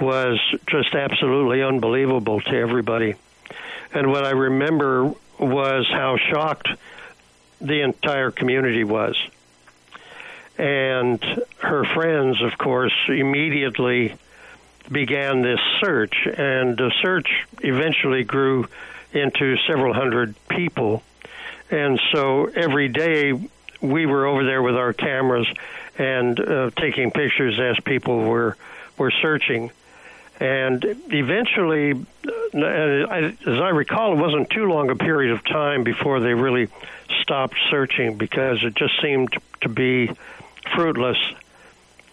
was 0.00 0.40
just 0.66 0.94
absolutely 0.94 1.62
unbelievable 1.62 2.40
to 2.40 2.56
everybody. 2.56 3.16
And 3.92 4.10
what 4.10 4.24
I 4.24 4.30
remember 4.30 5.14
was 5.40 5.88
how 5.88 6.16
shocked 6.16 6.68
the 7.60 7.80
entire 7.82 8.30
community 8.30 8.84
was. 8.84 9.16
And 10.58 11.22
her 11.58 11.84
friends, 11.84 12.42
of 12.42 12.58
course, 12.58 12.92
immediately 13.08 14.14
began 14.90 15.42
this 15.42 15.60
search, 15.80 16.14
and 16.26 16.76
the 16.76 16.92
search 17.00 17.46
eventually 17.62 18.24
grew 18.24 18.68
into 19.12 19.56
several 19.66 19.94
hundred 19.94 20.34
people. 20.48 21.02
And 21.70 22.00
so 22.12 22.46
every 22.46 22.88
day 22.88 23.32
we 23.80 24.06
were 24.06 24.26
over 24.26 24.44
there 24.44 24.62
with 24.62 24.76
our 24.76 24.92
cameras 24.92 25.46
and 25.96 26.38
uh, 26.38 26.70
taking 26.76 27.10
pictures 27.10 27.58
as 27.58 27.82
people 27.84 28.20
were 28.24 28.56
were 28.98 29.12
searching. 29.22 29.70
And 30.38 30.84
eventually, 31.10 31.92
uh, 31.92 32.39
Uh, 32.52 32.58
as 32.58 33.36
I 33.46 33.68
recall, 33.68 34.12
it 34.12 34.20
wasn't 34.20 34.50
too 34.50 34.66
long 34.66 34.90
a 34.90 34.96
period 34.96 35.32
of 35.32 35.44
time 35.44 35.84
before 35.84 36.20
they 36.20 36.34
really 36.34 36.68
stopped 37.20 37.56
searching 37.70 38.16
because 38.16 38.64
it 38.64 38.74
just 38.74 39.00
seemed 39.00 39.36
to 39.60 39.68
be 39.68 40.10
fruitless 40.74 41.18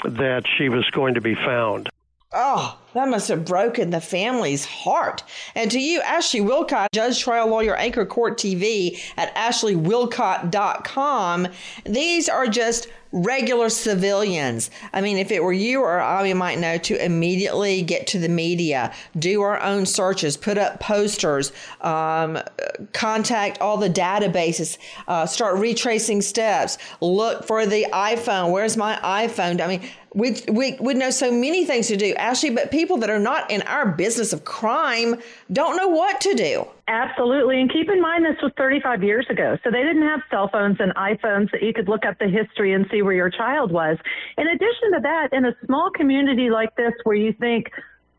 that 0.03 0.43
she 0.57 0.69
was 0.69 0.87
going 0.91 1.15
to 1.15 1.21
be 1.21 1.33
found. 1.33 1.89
Oh, 2.33 2.77
that 2.93 3.07
must 3.07 3.29
have 3.29 3.45
broken 3.45 3.89
the 3.89 4.01
family's 4.01 4.65
heart. 4.65 5.23
And 5.55 5.71
to 5.71 5.79
you, 5.79 6.01
Ashley 6.01 6.41
Willcott, 6.41 6.89
judge, 6.91 7.21
trial 7.21 7.47
lawyer, 7.47 7.73
anchor 7.75 8.05
court 8.05 8.37
TV 8.37 8.99
at 9.15 9.33
ashleywillcott.com. 9.35 11.47
These 11.85 12.27
are 12.27 12.47
just 12.47 12.89
regular 13.23 13.69
civilians. 13.69 14.69
I 14.93 15.01
mean, 15.01 15.17
if 15.17 15.31
it 15.31 15.43
were 15.43 15.53
you 15.53 15.81
or 15.81 15.99
I, 15.99 16.23
we 16.23 16.33
might 16.33 16.59
know 16.59 16.77
to 16.77 17.03
immediately 17.03 17.81
get 17.81 18.07
to 18.07 18.19
the 18.19 18.29
media, 18.29 18.93
do 19.17 19.41
our 19.41 19.59
own 19.61 19.85
searches, 19.85 20.37
put 20.37 20.57
up 20.57 20.79
posters, 20.79 21.51
um, 21.81 22.39
contact 22.93 23.59
all 23.61 23.77
the 23.77 23.89
databases, 23.89 24.77
uh, 25.07 25.25
start 25.25 25.57
retracing 25.57 26.21
steps, 26.21 26.77
look 27.01 27.45
for 27.45 27.65
the 27.65 27.87
iPhone. 27.91 28.51
Where's 28.51 28.77
my 28.77 28.95
iPhone? 28.97 29.61
I 29.61 29.67
mean, 29.67 29.89
we 30.13 30.41
we 30.49 30.77
would 30.79 30.97
know 30.97 31.09
so 31.09 31.31
many 31.31 31.65
things 31.65 31.87
to 31.87 31.97
do, 31.97 32.13
Ashley, 32.15 32.49
but 32.49 32.71
people 32.71 32.97
that 32.97 33.09
are 33.09 33.19
not 33.19 33.51
in 33.51 33.61
our 33.63 33.85
business 33.85 34.33
of 34.33 34.45
crime 34.45 35.15
don't 35.51 35.75
know 35.75 35.89
what 35.89 36.21
to 36.21 36.33
do. 36.33 36.67
Absolutely. 36.87 37.59
And 37.59 37.71
keep 37.71 37.89
in 37.89 38.01
mind, 38.01 38.23
this 38.23 38.41
was 38.41 38.51
35 38.57 39.03
years 39.03 39.25
ago. 39.29 39.57
So 39.63 39.71
they 39.71 39.83
didn't 39.83 40.03
have 40.03 40.21
cell 40.31 40.49
phones 40.51 40.77
and 40.79 40.95
iPhones 40.95 41.51
that 41.51 41.61
you 41.61 41.73
could 41.73 41.89
look 41.89 42.05
up 42.05 42.17
the 42.17 42.29
history 42.29 42.73
and 42.73 42.85
see 42.89 43.01
where 43.01 43.13
your 43.13 43.29
child 43.29 43.71
was. 43.71 43.97
In 44.37 44.47
addition 44.47 44.93
to 44.93 44.99
that, 45.03 45.33
in 45.33 45.45
a 45.45 45.55
small 45.65 45.91
community 45.91 46.49
like 46.49 46.73
this 46.77 46.93
where 47.03 47.17
you 47.17 47.33
think, 47.33 47.67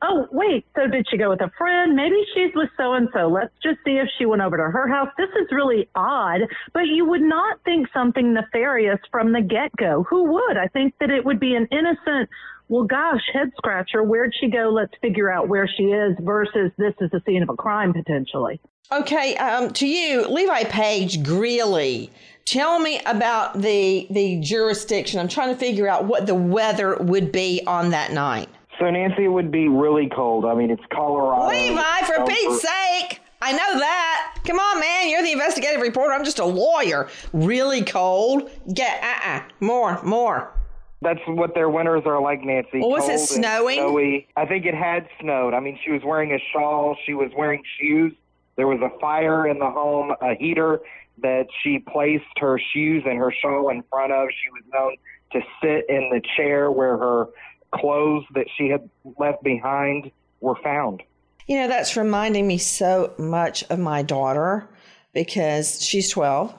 oh, 0.03 0.27
wait, 0.31 0.67
so 0.77 0.87
did 0.87 1.07
she 1.11 1.17
go 1.17 1.31
with 1.31 1.41
a 1.41 1.51
friend? 1.57 1.97
Maybe 1.97 2.17
she's 2.35 2.55
with 2.55 2.69
so 2.77 2.93
and 2.93 3.09
so. 3.15 3.29
Let's 3.29 3.55
just 3.63 3.79
see 3.87 3.97
if 3.97 4.09
she 4.19 4.27
went 4.27 4.43
over 4.43 4.59
to 4.59 4.65
her 4.65 4.87
house. 4.87 5.09
This 5.17 5.31
is 5.41 5.49
really 5.51 5.89
odd, 5.95 6.43
but 6.75 6.87
you 6.87 7.07
would 7.07 7.23
not 7.23 7.59
think 7.65 7.89
something 7.93 8.35
nefarious 8.35 9.01
from 9.11 9.33
the 9.33 9.41
get 9.41 9.75
go. 9.77 10.05
Who 10.11 10.25
would? 10.33 10.57
I 10.59 10.69
think 10.69 10.95
that 11.01 11.11
it 11.11 11.25
would 11.25 11.41
be 11.41 11.55
an 11.55 11.67
innocent 11.73 12.29
well, 12.69 12.85
gosh, 12.85 13.21
head 13.33 13.51
scratcher, 13.57 14.03
where'd 14.03 14.33
she 14.39 14.49
go? 14.49 14.71
Let's 14.71 14.93
figure 15.01 15.31
out 15.31 15.49
where 15.49 15.69
she 15.69 15.85
is 15.85 16.17
versus 16.21 16.71
this 16.77 16.95
is 17.01 17.11
the 17.11 17.21
scene 17.27 17.43
of 17.43 17.49
a 17.49 17.57
crime 17.57 17.93
potentially. 17.93 18.61
Okay, 18.91 19.37
um, 19.37 19.71
to 19.73 19.87
you, 19.87 20.27
Levi 20.29 20.65
Page 20.65 21.23
Greeley. 21.23 22.11
Tell 22.45 22.79
me 22.79 23.01
about 23.05 23.61
the 23.61 24.07
the 24.11 24.41
jurisdiction. 24.41 25.21
I'm 25.21 25.29
trying 25.29 25.53
to 25.53 25.59
figure 25.59 25.87
out 25.87 26.07
what 26.07 26.27
the 26.27 26.35
weather 26.35 26.97
would 26.97 27.31
be 27.31 27.63
on 27.67 27.91
that 27.91 28.13
night. 28.13 28.49
So 28.79 28.89
Nancy, 28.91 29.25
it 29.25 29.29
would 29.29 29.51
be 29.51 29.69
really 29.69 30.09
cold. 30.09 30.45
I 30.47 30.55
mean, 30.55 30.71
it's 30.71 30.83
Colorado. 30.91 31.49
Levi, 31.49 32.01
for 32.07 32.25
Pete's 32.25 32.63
sake! 32.63 33.21
I 33.41 33.53
know 33.53 33.79
that. 33.79 34.35
Come 34.45 34.59
on, 34.59 34.81
man. 34.81 35.11
You're 35.11 35.23
the 35.23 35.33
investigative 35.33 35.81
reporter. 35.81 36.13
I'm 36.13 36.25
just 36.25 36.39
a 36.39 36.45
lawyer. 36.45 37.09
Really 37.33 37.83
cold. 37.83 38.51
Get 38.73 39.03
uh 39.03 39.29
uh 39.29 39.43
more 39.61 40.03
more. 40.03 40.53
That's 41.01 41.21
what 41.27 41.55
their 41.55 41.71
winters 41.71 42.03
are 42.07 42.21
like, 42.21 42.43
Nancy. 42.43 42.81
Oh, 42.83 42.89
was 42.89 43.09
it 43.09 43.19
snowing? 43.21 43.79
Snowy. 43.79 44.29
I 44.37 44.47
think 44.47 44.67
it 44.67 44.75
had 44.75 45.09
snowed. 45.21 45.55
I 45.55 45.61
mean, 45.61 45.79
she 45.85 45.93
was 45.93 46.03
wearing 46.05 46.33
a 46.33 46.39
shawl. 46.53 46.97
She 47.07 47.15
was 47.15 47.31
wearing 47.37 47.63
shoes. 47.79 48.13
There 48.57 48.67
was 48.67 48.81
a 48.81 48.99
fire 48.99 49.47
in 49.47 49.61
the 49.61 49.71
home, 49.71 50.13
a 50.21 50.35
heater 50.35 50.81
that 51.23 51.47
she 51.63 51.79
placed 51.79 52.25
her 52.39 52.61
shoes 52.73 53.05
and 53.07 53.17
her 53.19 53.33
shawl 53.41 53.71
in 53.71 53.83
front 53.91 54.13
of. 54.13 54.29
She 54.31 54.51
was 54.51 54.63
known 54.73 54.97
to 55.33 55.41
sit 55.63 55.89
in 55.89 56.11
the 56.11 56.21
chair 56.37 56.71
where 56.73 56.97
her 56.97 57.27
clothes 57.73 58.25
that 58.35 58.47
she 58.57 58.69
had 58.69 58.89
left 59.19 59.43
behind 59.43 60.11
were 60.41 60.57
found. 60.63 61.03
You 61.47 61.57
know, 61.59 61.69
that's 61.69 61.97
reminding 61.97 62.47
me 62.47 62.59
so 62.59 63.13
much 63.19 63.63
of 63.71 63.79
my 63.79 64.03
daughter 64.03 64.69
because 65.15 65.83
she's 65.83 66.11
12, 66.11 66.55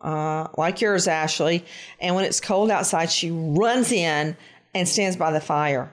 uh, 0.00 0.48
like 0.56 0.80
yours, 0.80 1.06
Ashley. 1.08 1.64
And 2.00 2.14
when 2.14 2.24
it's 2.24 2.40
cold 2.40 2.70
outside, 2.70 3.10
she 3.10 3.30
runs 3.30 3.92
in 3.92 4.36
and 4.74 4.88
stands 4.88 5.16
by 5.16 5.32
the 5.32 5.40
fire. 5.40 5.92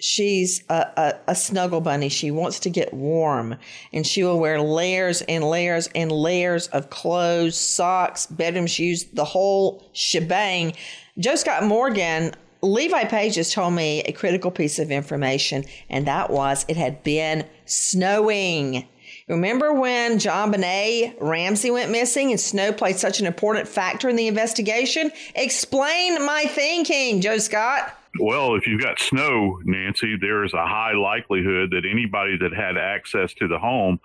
She's 0.00 0.62
a, 0.68 0.86
a, 0.96 1.14
a 1.28 1.34
snuggle 1.34 1.80
bunny. 1.80 2.08
She 2.08 2.30
wants 2.30 2.60
to 2.60 2.70
get 2.70 2.94
warm 2.94 3.56
and 3.92 4.06
she 4.06 4.22
will 4.22 4.38
wear 4.38 4.60
layers 4.60 5.22
and 5.22 5.42
layers 5.42 5.88
and 5.94 6.12
layers 6.12 6.68
of 6.68 6.90
clothes, 6.90 7.56
socks, 7.56 8.26
bedroom 8.26 8.68
shoes, 8.68 9.04
the 9.12 9.24
whole 9.24 9.90
shebang. 9.92 10.74
Joe 11.18 11.34
Scott 11.34 11.64
Morgan 11.64 12.32
Levi 12.62 13.04
Page 13.04 13.36
has 13.36 13.52
told 13.52 13.74
me 13.74 14.00
a 14.02 14.12
critical 14.12 14.50
piece 14.50 14.78
of 14.78 14.90
information, 14.90 15.64
and 15.88 16.06
that 16.06 16.30
was 16.30 16.64
it 16.68 16.76
had 16.76 17.02
been 17.04 17.44
snowing. 17.66 18.86
Remember 19.28 19.74
when 19.74 20.18
JonBenét 20.18 21.16
Ramsey 21.20 21.70
went 21.70 21.90
missing 21.90 22.30
and 22.30 22.40
snow 22.40 22.72
played 22.72 22.96
such 22.96 23.20
an 23.20 23.26
important 23.26 23.68
factor 23.68 24.08
in 24.08 24.16
the 24.16 24.26
investigation? 24.26 25.12
Explain 25.34 26.24
my 26.24 26.46
thinking, 26.46 27.20
Joe 27.20 27.36
Scott. 27.36 27.94
Well, 28.18 28.54
if 28.54 28.66
you've 28.66 28.80
got 28.80 28.98
snow, 28.98 29.60
Nancy, 29.64 30.16
there 30.16 30.44
is 30.44 30.54
a 30.54 30.66
high 30.66 30.94
likelihood 30.94 31.70
that 31.72 31.84
anybody 31.84 32.38
that 32.38 32.54
had 32.54 32.78
access 32.78 33.34
to 33.34 33.46
the 33.46 33.58
home 33.58 34.00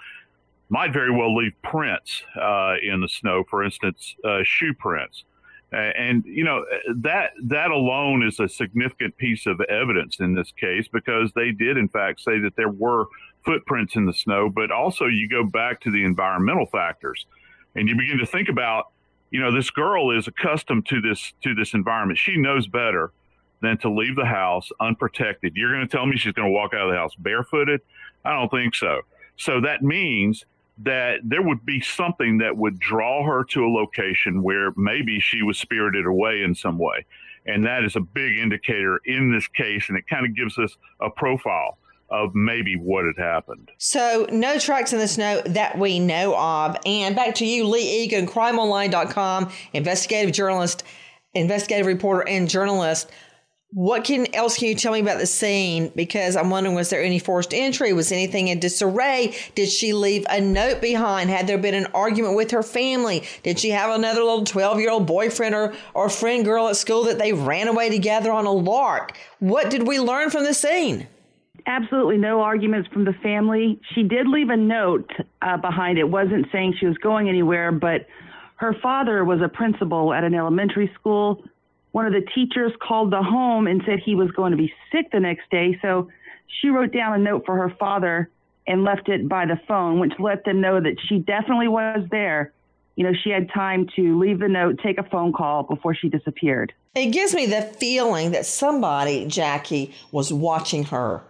might 0.69 0.91
very 0.91 1.11
well 1.11 1.33
leave 1.33 1.53
prints 1.63 2.21
uh, 2.35 2.75
in 2.83 2.99
the 2.99 3.07
snow, 3.07 3.45
for 3.49 3.63
instance, 3.63 4.15
uh, 4.25 4.39
shoe 4.43 4.73
prints. 4.73 5.23
And 5.71 6.23
you 6.25 6.43
know 6.43 6.63
that 6.97 7.31
that 7.45 7.71
alone 7.71 8.21
is 8.21 8.39
a 8.39 8.47
significant 8.47 9.17
piece 9.17 9.47
of 9.47 9.59
evidence 9.61 10.19
in 10.19 10.35
this 10.35 10.51
case 10.51 10.87
because 10.87 11.31
they 11.33 11.49
did 11.49 11.77
in 11.77 11.89
fact 11.89 12.21
say 12.21 12.37
that 12.41 12.55
there 12.55 12.69
were 12.69 13.07
footprints 13.45 13.95
in 13.95 14.05
the 14.05 14.13
snow 14.13 14.49
but 14.49 14.71
also 14.71 15.05
you 15.05 15.27
go 15.27 15.43
back 15.43 15.81
to 15.81 15.91
the 15.91 16.03
environmental 16.03 16.65
factors 16.65 17.25
and 17.75 17.87
you 17.87 17.95
begin 17.95 18.17
to 18.17 18.25
think 18.25 18.49
about 18.49 18.91
you 19.31 19.39
know 19.39 19.51
this 19.51 19.69
girl 19.69 20.17
is 20.17 20.27
accustomed 20.27 20.85
to 20.85 21.01
this 21.01 21.33
to 21.41 21.53
this 21.53 21.73
environment 21.73 22.17
she 22.17 22.37
knows 22.37 22.67
better 22.67 23.11
than 23.61 23.77
to 23.77 23.89
leave 23.89 24.15
the 24.15 24.25
house 24.25 24.69
unprotected 24.79 25.55
you're 25.55 25.73
going 25.73 25.87
to 25.87 25.91
tell 25.91 26.05
me 26.05 26.17
she's 26.17 26.33
going 26.33 26.47
to 26.47 26.53
walk 26.53 26.73
out 26.73 26.87
of 26.87 26.91
the 26.91 26.97
house 26.97 27.15
barefooted 27.15 27.81
i 28.25 28.31
don't 28.31 28.49
think 28.49 28.75
so 28.75 29.01
so 29.37 29.61
that 29.61 29.81
means 29.81 30.45
that 30.79 31.19
there 31.23 31.41
would 31.41 31.65
be 31.65 31.79
something 31.79 32.39
that 32.39 32.57
would 32.57 32.79
draw 32.79 33.23
her 33.25 33.43
to 33.43 33.65
a 33.65 33.69
location 33.69 34.41
where 34.41 34.71
maybe 34.75 35.19
she 35.19 35.43
was 35.43 35.57
spirited 35.57 36.05
away 36.05 36.41
in 36.41 36.55
some 36.55 36.77
way. 36.77 37.05
And 37.45 37.65
that 37.65 37.83
is 37.83 37.95
a 37.95 37.99
big 37.99 38.37
indicator 38.39 38.99
in 39.05 39.31
this 39.31 39.47
case. 39.47 39.89
And 39.89 39.97
it 39.97 40.07
kind 40.07 40.25
of 40.25 40.35
gives 40.35 40.57
us 40.57 40.75
a 40.99 41.09
profile 41.09 41.77
of 42.13 42.35
maybe 42.35 42.75
what 42.75 43.05
had 43.05 43.17
happened. 43.17 43.71
So, 43.79 44.27
no 44.31 44.59
tracks 44.59 44.93
in 44.93 44.99
the 44.99 45.07
snow 45.07 45.41
that 45.47 45.79
we 45.79 45.99
know 45.99 46.37
of. 46.37 46.77
And 46.85 47.15
back 47.15 47.35
to 47.35 47.45
you, 47.45 47.67
Lee 47.67 48.03
Egan, 48.03 48.27
crimeonline.com, 48.27 49.51
investigative 49.73 50.33
journalist, 50.33 50.83
investigative 51.33 51.87
reporter, 51.87 52.23
and 52.29 52.47
journalist. 52.47 53.09
What 53.75 54.03
can 54.03 54.27
else 54.35 54.59
can 54.59 54.67
you 54.67 54.75
tell 54.75 54.93
me 54.93 54.99
about 54.99 55.17
the 55.17 55.25
scene? 55.25 55.91
Because 55.95 56.35
I'm 56.35 56.51
wondering, 56.51 56.75
was 56.75 56.91
there 56.91 57.01
any 57.01 57.17
forced 57.17 57.51
entry? 57.51 57.91
Was 57.93 58.11
anything 58.11 58.49
in 58.49 58.59
disarray? 58.59 59.35
Did 59.55 59.69
she 59.69 59.93
leave 59.93 60.27
a 60.29 60.39
note 60.39 60.79
behind? 60.79 61.31
Had 61.31 61.47
there 61.47 61.57
been 61.57 61.73
an 61.73 61.87
argument 61.95 62.35
with 62.35 62.51
her 62.51 62.61
family? 62.61 63.23
Did 63.41 63.57
she 63.57 63.71
have 63.71 63.89
another 63.89 64.19
little 64.19 64.43
12 64.43 64.79
year 64.79 64.91
old 64.91 65.07
boyfriend 65.07 65.55
or, 65.55 65.73
or 65.95 66.07
friend 66.09 66.45
girl 66.45 66.67
at 66.67 66.75
school 66.75 67.05
that 67.05 67.17
they 67.17 67.33
ran 67.33 67.67
away 67.67 67.89
together 67.89 68.31
on 68.31 68.45
a 68.45 68.51
lark? 68.51 69.17
What 69.39 69.71
did 69.71 69.87
we 69.87 69.99
learn 69.99 70.29
from 70.29 70.43
the 70.43 70.53
scene? 70.53 71.07
Absolutely 71.65 72.17
no 72.17 72.41
arguments 72.41 72.89
from 72.91 73.05
the 73.05 73.13
family. 73.23 73.79
She 73.93 74.03
did 74.03 74.27
leave 74.27 74.49
a 74.49 74.57
note 74.57 75.09
uh, 75.41 75.57
behind 75.57 75.97
it. 75.97 76.09
wasn't 76.09 76.47
saying 76.51 76.75
she 76.79 76.85
was 76.85 76.97
going 76.97 77.29
anywhere, 77.29 77.71
but 77.71 78.07
her 78.57 78.75
father 78.81 79.23
was 79.23 79.41
a 79.41 79.47
principal 79.47 80.13
at 80.13 80.23
an 80.23 80.33
elementary 80.35 80.91
school 80.95 81.43
one 81.93 82.07
of 82.07 82.11
the 82.11 82.27
teachers 82.35 82.73
called 82.81 83.11
the 83.11 83.21
home 83.21 83.67
and 83.67 83.81
said 83.85 83.99
he 83.99 84.15
was 84.15 84.29
going 84.31 84.51
to 84.51 84.57
be 84.57 84.73
sick 84.91 85.11
the 85.11 85.19
next 85.19 85.49
day. 85.49 85.77
So 85.81 86.09
she 86.47 86.67
wrote 86.67 86.91
down 86.91 87.13
a 87.13 87.17
note 87.19 87.45
for 87.45 87.55
her 87.55 87.69
father 87.79 88.29
and 88.67 88.83
left 88.83 89.09
it 89.09 89.29
by 89.29 89.45
the 89.45 89.59
phone, 89.67 89.99
which 89.99 90.13
let 90.19 90.43
them 90.43 90.59
know 90.59 90.81
that 90.81 90.95
she 91.07 91.19
definitely 91.19 91.67
was 91.67 92.05
there. 92.09 92.51
You 92.95 93.03
know, 93.03 93.13
she 93.23 93.29
had 93.29 93.49
time 93.53 93.87
to 93.95 94.19
leave 94.19 94.39
the 94.39 94.47
note, 94.47 94.79
take 94.81 94.97
a 94.97 95.03
phone 95.03 95.33
call 95.33 95.63
before 95.63 95.93
she 95.93 96.09
disappeared. 96.09 96.73
It 96.95 97.11
gives 97.11 97.35
me 97.35 97.45
the 97.45 97.61
feeling 97.61 98.31
that 98.31 98.47
somebody, 98.47 99.25
Jackie, 99.27 99.93
was 100.11 100.33
watching 100.33 100.85
her 100.85 101.21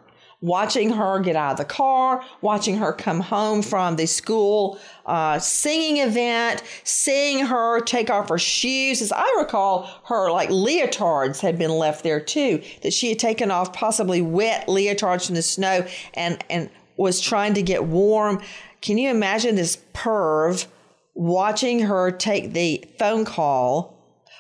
watching 0.44 0.90
her 0.90 1.20
get 1.20 1.38
out 1.38 1.54
of 1.54 1.58
the 1.58 1.64
car, 1.64 2.22
watching 2.42 2.76
her 2.76 2.92
come 2.92 3.22
home 3.22 3.62
from 3.62 3.96
the 3.96 4.06
school 4.06 4.78
uh, 5.06 5.40
singing 5.40 5.98
event, 5.98 6.62
seeing 6.84 7.46
her 7.46 7.80
take 7.80 8.10
off 8.10 8.28
her 8.28 8.38
shoes. 8.38 9.02
As 9.02 9.14
I 9.14 9.26
recall, 9.40 9.90
her 10.04 10.30
like 10.30 10.50
leotards 10.50 11.40
had 11.40 11.58
been 11.58 11.72
left 11.72 12.04
there 12.04 12.20
too, 12.20 12.62
that 12.82 12.92
she 12.92 13.08
had 13.08 13.20
taken 13.20 13.52
off 13.52 13.72
possibly 13.72 14.22
wet 14.22 14.68
leotards 14.68 15.28
from 15.28 15.36
the 15.36 15.42
snow 15.42 15.88
and, 16.14 16.44
and 16.50 16.70
was 16.98 17.22
trying 17.22 17.54
to 17.54 17.62
get 17.62 17.86
warm. 17.86 18.42
Can 18.82 18.98
you 18.98 19.10
imagine 19.10 19.56
this 19.56 19.78
perv 19.94 20.66
watching 21.14 21.80
her 21.80 22.12
take 22.12 22.52
the 22.52 22.84
phone 23.00 23.24
call? 23.24 23.98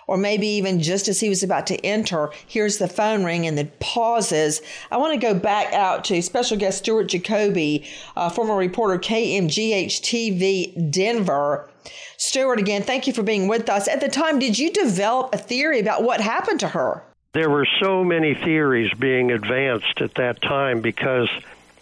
Or 0.07 0.17
maybe 0.17 0.47
even 0.47 0.81
just 0.81 1.07
as 1.07 1.19
he 1.19 1.29
was 1.29 1.43
about 1.43 1.67
to 1.67 1.85
enter, 1.85 2.31
hears 2.47 2.77
the 2.77 2.87
phone 2.87 3.23
ring 3.23 3.45
and 3.45 3.57
then 3.57 3.71
pauses. 3.79 4.61
I 4.91 4.97
want 4.97 5.13
to 5.13 5.19
go 5.19 5.33
back 5.33 5.73
out 5.73 6.03
to 6.05 6.21
special 6.21 6.57
guest 6.57 6.79
Stuart 6.79 7.05
Jacoby, 7.05 7.85
uh, 8.15 8.29
former 8.29 8.55
reporter 8.55 8.99
KMGH 8.99 10.01
TV 10.01 10.91
Denver. 10.91 11.69
Stuart, 12.17 12.59
again, 12.59 12.83
thank 12.83 13.07
you 13.07 13.13
for 13.13 13.23
being 13.23 13.47
with 13.47 13.69
us. 13.69 13.87
At 13.87 13.99
the 13.99 14.07
time, 14.07 14.39
did 14.39 14.57
you 14.57 14.71
develop 14.71 15.33
a 15.33 15.37
theory 15.37 15.79
about 15.79 16.03
what 16.03 16.21
happened 16.21 16.59
to 16.61 16.69
her? 16.69 17.03
There 17.33 17.49
were 17.49 17.67
so 17.81 18.03
many 18.03 18.35
theories 18.35 18.93
being 18.93 19.31
advanced 19.31 20.01
at 20.01 20.15
that 20.15 20.41
time 20.41 20.81
because 20.81 21.29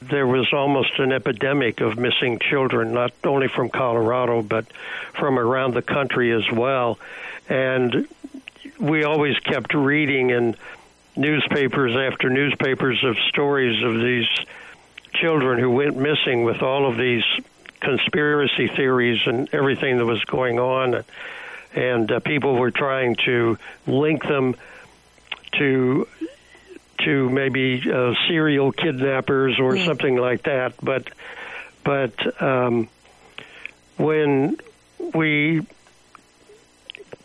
there 0.02 0.26
was 0.26 0.52
almost 0.52 0.98
an 0.98 1.12
epidemic 1.12 1.82
of 1.82 1.98
missing 2.00 2.40
children, 2.40 2.94
not 2.94 3.12
only 3.24 3.48
from 3.48 3.70
Colorado, 3.70 4.42
but 4.42 4.66
from 5.14 5.38
around 5.38 5.74
the 5.74 5.82
country 5.82 6.32
as 6.32 6.50
well. 6.52 6.98
And 7.50 8.08
we 8.80 9.04
always 9.04 9.38
kept 9.40 9.74
reading 9.74 10.30
in 10.30 10.56
newspapers 11.16 11.96
after 11.96 12.30
newspapers 12.30 13.04
of 13.04 13.18
stories 13.30 13.84
of 13.84 13.96
these 13.96 14.28
children 15.14 15.60
who 15.60 15.70
went 15.70 15.98
missing 15.98 16.44
with 16.44 16.62
all 16.62 16.90
of 16.90 16.98
these 16.98 17.24
conspiracy 17.80 18.68
theories 18.68 19.20
and 19.26 19.50
everything 19.54 19.98
that 19.98 20.06
was 20.06 20.24
going 20.26 20.60
on. 20.60 21.04
And 21.74 22.12
uh, 22.12 22.20
people 22.20 22.56
were 22.56 22.72
trying 22.72 23.16
to 23.26 23.58
link 23.88 24.24
them 24.24 24.56
to 25.54 26.08
to 27.00 27.30
maybe 27.30 27.82
uh, 27.92 28.14
serial 28.28 28.72
kidnappers 28.72 29.60
or 29.60 29.74
mm. 29.74 29.86
something 29.86 30.16
like 30.16 30.44
that. 30.44 30.74
But 30.82 31.10
but 31.84 32.42
um, 32.42 32.90
when 33.98 34.58
we 35.14 35.66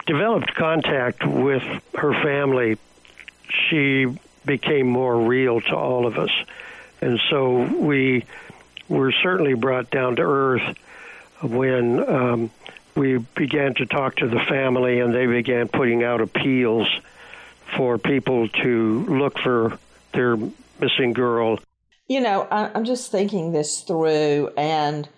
developed 0.06 0.54
contact 0.54 1.26
with 1.26 1.62
her 1.94 2.12
family, 2.22 2.78
she 3.48 4.06
became 4.44 4.86
more 4.86 5.26
real 5.26 5.60
to 5.60 5.76
all 5.76 6.06
of 6.06 6.18
us. 6.18 6.30
And 7.00 7.20
so 7.28 7.62
we 7.62 8.24
were 8.88 9.12
certainly 9.12 9.54
brought 9.54 9.90
down 9.90 10.16
to 10.16 10.22
earth 10.22 10.76
when 11.42 12.08
um, 12.08 12.50
we 12.94 13.18
began 13.18 13.74
to 13.74 13.86
talk 13.86 14.16
to 14.16 14.28
the 14.28 14.40
family 14.40 15.00
and 15.00 15.14
they 15.14 15.26
began 15.26 15.68
putting 15.68 16.02
out 16.02 16.20
appeals 16.20 16.88
for 17.76 17.98
people 17.98 18.48
to 18.48 19.04
look 19.06 19.38
for 19.38 19.78
their 20.12 20.36
missing 20.80 21.12
girl. 21.12 21.58
You 22.08 22.20
know, 22.20 22.46
I'm 22.50 22.84
just 22.84 23.10
thinking 23.10 23.50
this 23.50 23.80
through, 23.80 24.50
and 24.56 25.08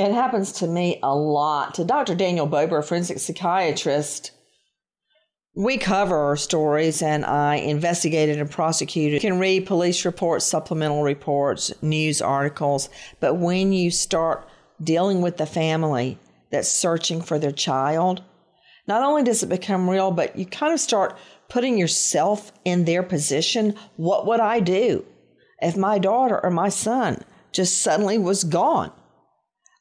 it 0.00 0.12
happens 0.12 0.52
to 0.52 0.66
me 0.66 0.98
a 1.02 1.14
lot. 1.14 1.74
To 1.74 1.84
Dr. 1.84 2.14
Daniel 2.14 2.46
Bober, 2.46 2.78
a 2.78 2.82
forensic 2.82 3.18
psychiatrist, 3.18 4.32
we 5.54 5.78
cover 5.78 6.36
stories 6.36 7.02
and 7.02 7.24
I 7.24 7.56
investigated 7.56 8.38
and 8.38 8.50
prosecuted. 8.50 9.22
You 9.22 9.30
can 9.30 9.38
read 9.38 9.66
police 9.66 10.04
reports, 10.04 10.44
supplemental 10.44 11.02
reports, 11.02 11.72
news 11.82 12.22
articles, 12.22 12.88
but 13.18 13.34
when 13.34 13.72
you 13.72 13.90
start 13.90 14.48
dealing 14.82 15.20
with 15.20 15.36
the 15.36 15.46
family 15.46 16.18
that's 16.50 16.68
searching 16.68 17.20
for 17.20 17.38
their 17.38 17.52
child, 17.52 18.22
not 18.86 19.02
only 19.02 19.22
does 19.22 19.42
it 19.42 19.48
become 19.48 19.90
real, 19.90 20.10
but 20.10 20.36
you 20.36 20.46
kind 20.46 20.72
of 20.72 20.80
start 20.80 21.18
putting 21.48 21.76
yourself 21.76 22.52
in 22.64 22.84
their 22.84 23.02
position. 23.02 23.74
What 23.96 24.26
would 24.26 24.40
I 24.40 24.60
do 24.60 25.04
if 25.60 25.76
my 25.76 25.98
daughter 25.98 26.42
or 26.42 26.50
my 26.50 26.70
son 26.70 27.22
just 27.52 27.82
suddenly 27.82 28.18
was 28.18 28.44
gone? 28.44 28.92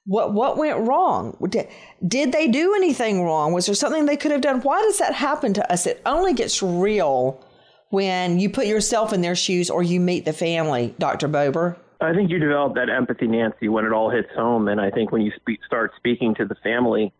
What 0.10 0.34
what 0.34 0.58
went 0.58 0.88
wrong? 0.88 1.38
Did, 1.50 1.68
did 2.06 2.32
they 2.32 2.48
do 2.48 2.74
anything 2.74 3.24
wrong? 3.24 3.54
Was 3.54 3.68
there 3.68 3.76
something 3.76 4.08
they 4.08 4.18
could 4.18 4.32
have 4.32 4.42
done? 4.42 4.62
Why 4.62 4.82
does 4.82 4.98
that 4.98 5.14
happen 5.14 5.54
to 5.54 5.72
us? 5.72 5.86
It 5.86 6.02
only 6.04 6.34
gets 6.34 6.64
real 6.64 7.46
when 7.90 8.40
you 8.40 8.50
put 8.50 8.66
yourself 8.66 9.14
in 9.14 9.22
their 9.22 9.36
shoes 9.36 9.70
or 9.70 9.84
you 9.84 10.00
meet 10.00 10.26
the 10.26 10.34
family, 10.34 10.96
Dr. 10.98 11.28
Bober. 11.28 11.78
I 12.02 12.14
think 12.14 12.32
you 12.32 12.40
develop 12.40 12.74
that 12.74 12.90
empathy, 12.90 13.28
Nancy, 13.28 13.70
when 13.70 13.86
it 13.86 13.92
all 13.92 14.10
hits 14.10 14.30
home. 14.36 14.68
And 14.68 14.82
I 14.82 14.90
think 14.90 15.12
when 15.12 15.22
you 15.22 15.32
speak, 15.36 15.60
start 15.64 15.92
speaking 15.98 16.34
to 16.36 16.46
the 16.46 16.56
family, 16.64 17.14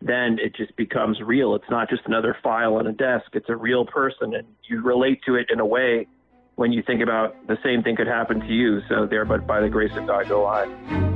then 0.00 0.38
it 0.40 0.54
just 0.54 0.76
becomes 0.76 1.20
real. 1.20 1.56
It's 1.56 1.68
not 1.68 1.90
just 1.90 2.02
another 2.06 2.36
file 2.44 2.74
on 2.74 2.86
a 2.86 2.92
desk, 2.92 3.26
it's 3.32 3.48
a 3.48 3.56
real 3.56 3.84
person. 3.84 4.36
And 4.36 4.46
you 4.68 4.82
relate 4.82 5.20
to 5.26 5.34
it 5.34 5.46
in 5.50 5.58
a 5.58 5.66
way 5.66 6.06
when 6.54 6.70
you 6.70 6.84
think 6.86 7.02
about 7.02 7.34
the 7.48 7.58
same 7.64 7.82
thing 7.82 7.96
could 7.96 8.06
happen 8.06 8.38
to 8.38 8.52
you. 8.52 8.82
So, 8.88 9.04
there, 9.04 9.24
but 9.24 9.48
by 9.48 9.60
the 9.60 9.68
grace 9.68 9.96
of 9.96 10.06
God, 10.06 10.28
go 10.28 10.44
on. 10.44 11.15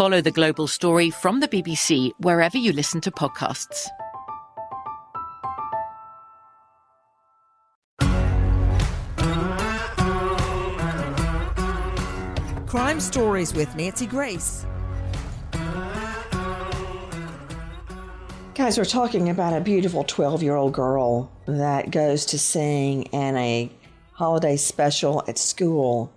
Follow 0.00 0.22
the 0.22 0.30
global 0.30 0.66
story 0.66 1.10
from 1.10 1.40
the 1.40 1.48
BBC 1.48 2.12
wherever 2.20 2.56
you 2.56 2.72
listen 2.72 3.02
to 3.02 3.10
podcasts. 3.10 3.86
Crime 12.66 12.98
Stories 12.98 13.52
with 13.52 13.76
Nancy 13.76 14.06
Grace. 14.06 14.64
Guys, 18.54 18.78
we're 18.78 18.86
talking 18.86 19.28
about 19.28 19.52
a 19.52 19.60
beautiful 19.60 20.04
12 20.04 20.42
year 20.42 20.56
old 20.56 20.72
girl 20.72 21.30
that 21.44 21.90
goes 21.90 22.24
to 22.24 22.38
sing 22.38 23.02
in 23.02 23.36
a 23.36 23.70
holiday 24.12 24.56
special 24.56 25.22
at 25.28 25.36
school, 25.36 26.10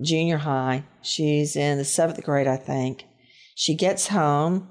junior 0.00 0.38
high. 0.38 0.84
She's 1.02 1.56
in 1.56 1.78
the 1.78 1.84
seventh 1.84 2.22
grade, 2.24 2.46
I 2.46 2.56
think. 2.56 3.04
She 3.54 3.74
gets 3.74 4.08
home. 4.08 4.68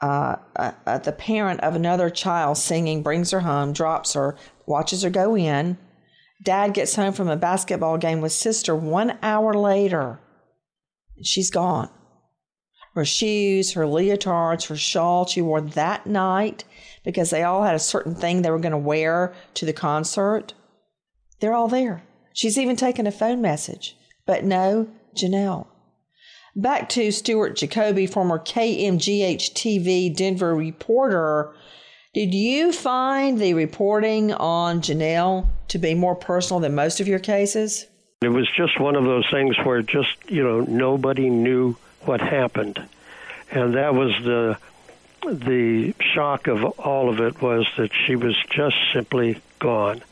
Uh, 0.00 0.36
uh, 0.56 0.72
uh, 0.84 0.98
the 0.98 1.12
parent 1.12 1.60
of 1.60 1.76
another 1.76 2.10
child 2.10 2.58
singing 2.58 3.02
brings 3.02 3.30
her 3.30 3.40
home, 3.40 3.72
drops 3.72 4.14
her, 4.14 4.36
watches 4.66 5.02
her 5.02 5.10
go 5.10 5.36
in. 5.36 5.78
Dad 6.42 6.74
gets 6.74 6.96
home 6.96 7.12
from 7.12 7.28
a 7.28 7.36
basketball 7.36 7.98
game 7.98 8.20
with 8.20 8.32
sister 8.32 8.74
one 8.74 9.16
hour 9.22 9.54
later. 9.54 10.18
She's 11.22 11.50
gone. 11.50 11.88
Her 12.94 13.04
shoes, 13.04 13.72
her 13.72 13.84
leotards, 13.84 14.66
her 14.66 14.76
shawl 14.76 15.24
she 15.26 15.40
wore 15.40 15.60
that 15.60 16.06
night 16.06 16.64
because 17.04 17.30
they 17.30 17.42
all 17.42 17.62
had 17.62 17.74
a 17.74 17.80
certain 17.80 18.14
thing 18.14 18.42
they 18.42 18.50
were 18.50 18.58
going 18.58 18.72
to 18.72 18.78
wear 18.78 19.32
to 19.54 19.64
the 19.64 19.72
concert. 19.72 20.52
They're 21.40 21.54
all 21.54 21.68
there. 21.68 22.02
She's 22.34 22.58
even 22.58 22.76
taken 22.76 23.06
a 23.06 23.12
phone 23.12 23.40
message. 23.40 23.96
But 24.26 24.44
no, 24.44 24.88
Janelle. 25.16 25.66
Back 26.54 26.88
to 26.90 27.10
Stuart 27.10 27.56
Jacoby, 27.56 28.06
former 28.06 28.38
KMGH 28.38 29.52
TV 29.52 30.14
Denver 30.14 30.54
reporter. 30.54 31.54
Did 32.14 32.34
you 32.34 32.72
find 32.72 33.38
the 33.38 33.54
reporting 33.54 34.32
on 34.34 34.82
Janelle 34.82 35.46
to 35.68 35.78
be 35.78 35.94
more 35.94 36.14
personal 36.14 36.60
than 36.60 36.74
most 36.74 37.00
of 37.00 37.08
your 37.08 37.18
cases? 37.18 37.86
It 38.20 38.28
was 38.28 38.48
just 38.54 38.78
one 38.78 38.96
of 38.96 39.04
those 39.04 39.28
things 39.30 39.56
where 39.64 39.82
just, 39.82 40.14
you 40.28 40.44
know, 40.44 40.60
nobody 40.60 41.30
knew 41.30 41.76
what 42.02 42.20
happened. 42.20 42.86
And 43.50 43.74
that 43.74 43.94
was 43.94 44.12
the 44.22 44.58
the 45.24 45.94
shock 46.00 46.48
of 46.48 46.64
all 46.64 47.08
of 47.08 47.20
it 47.20 47.40
was 47.40 47.66
that 47.76 47.92
she 47.94 48.16
was 48.16 48.36
just 48.50 48.76
simply 48.92 49.40
gone. 49.60 50.02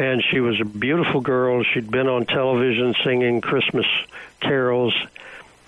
And 0.00 0.22
she 0.30 0.40
was 0.40 0.60
a 0.60 0.64
beautiful 0.64 1.20
girl. 1.20 1.62
She'd 1.62 1.90
been 1.90 2.08
on 2.08 2.24
television 2.24 2.94
singing 3.04 3.40
Christmas 3.40 3.86
carols 4.40 4.94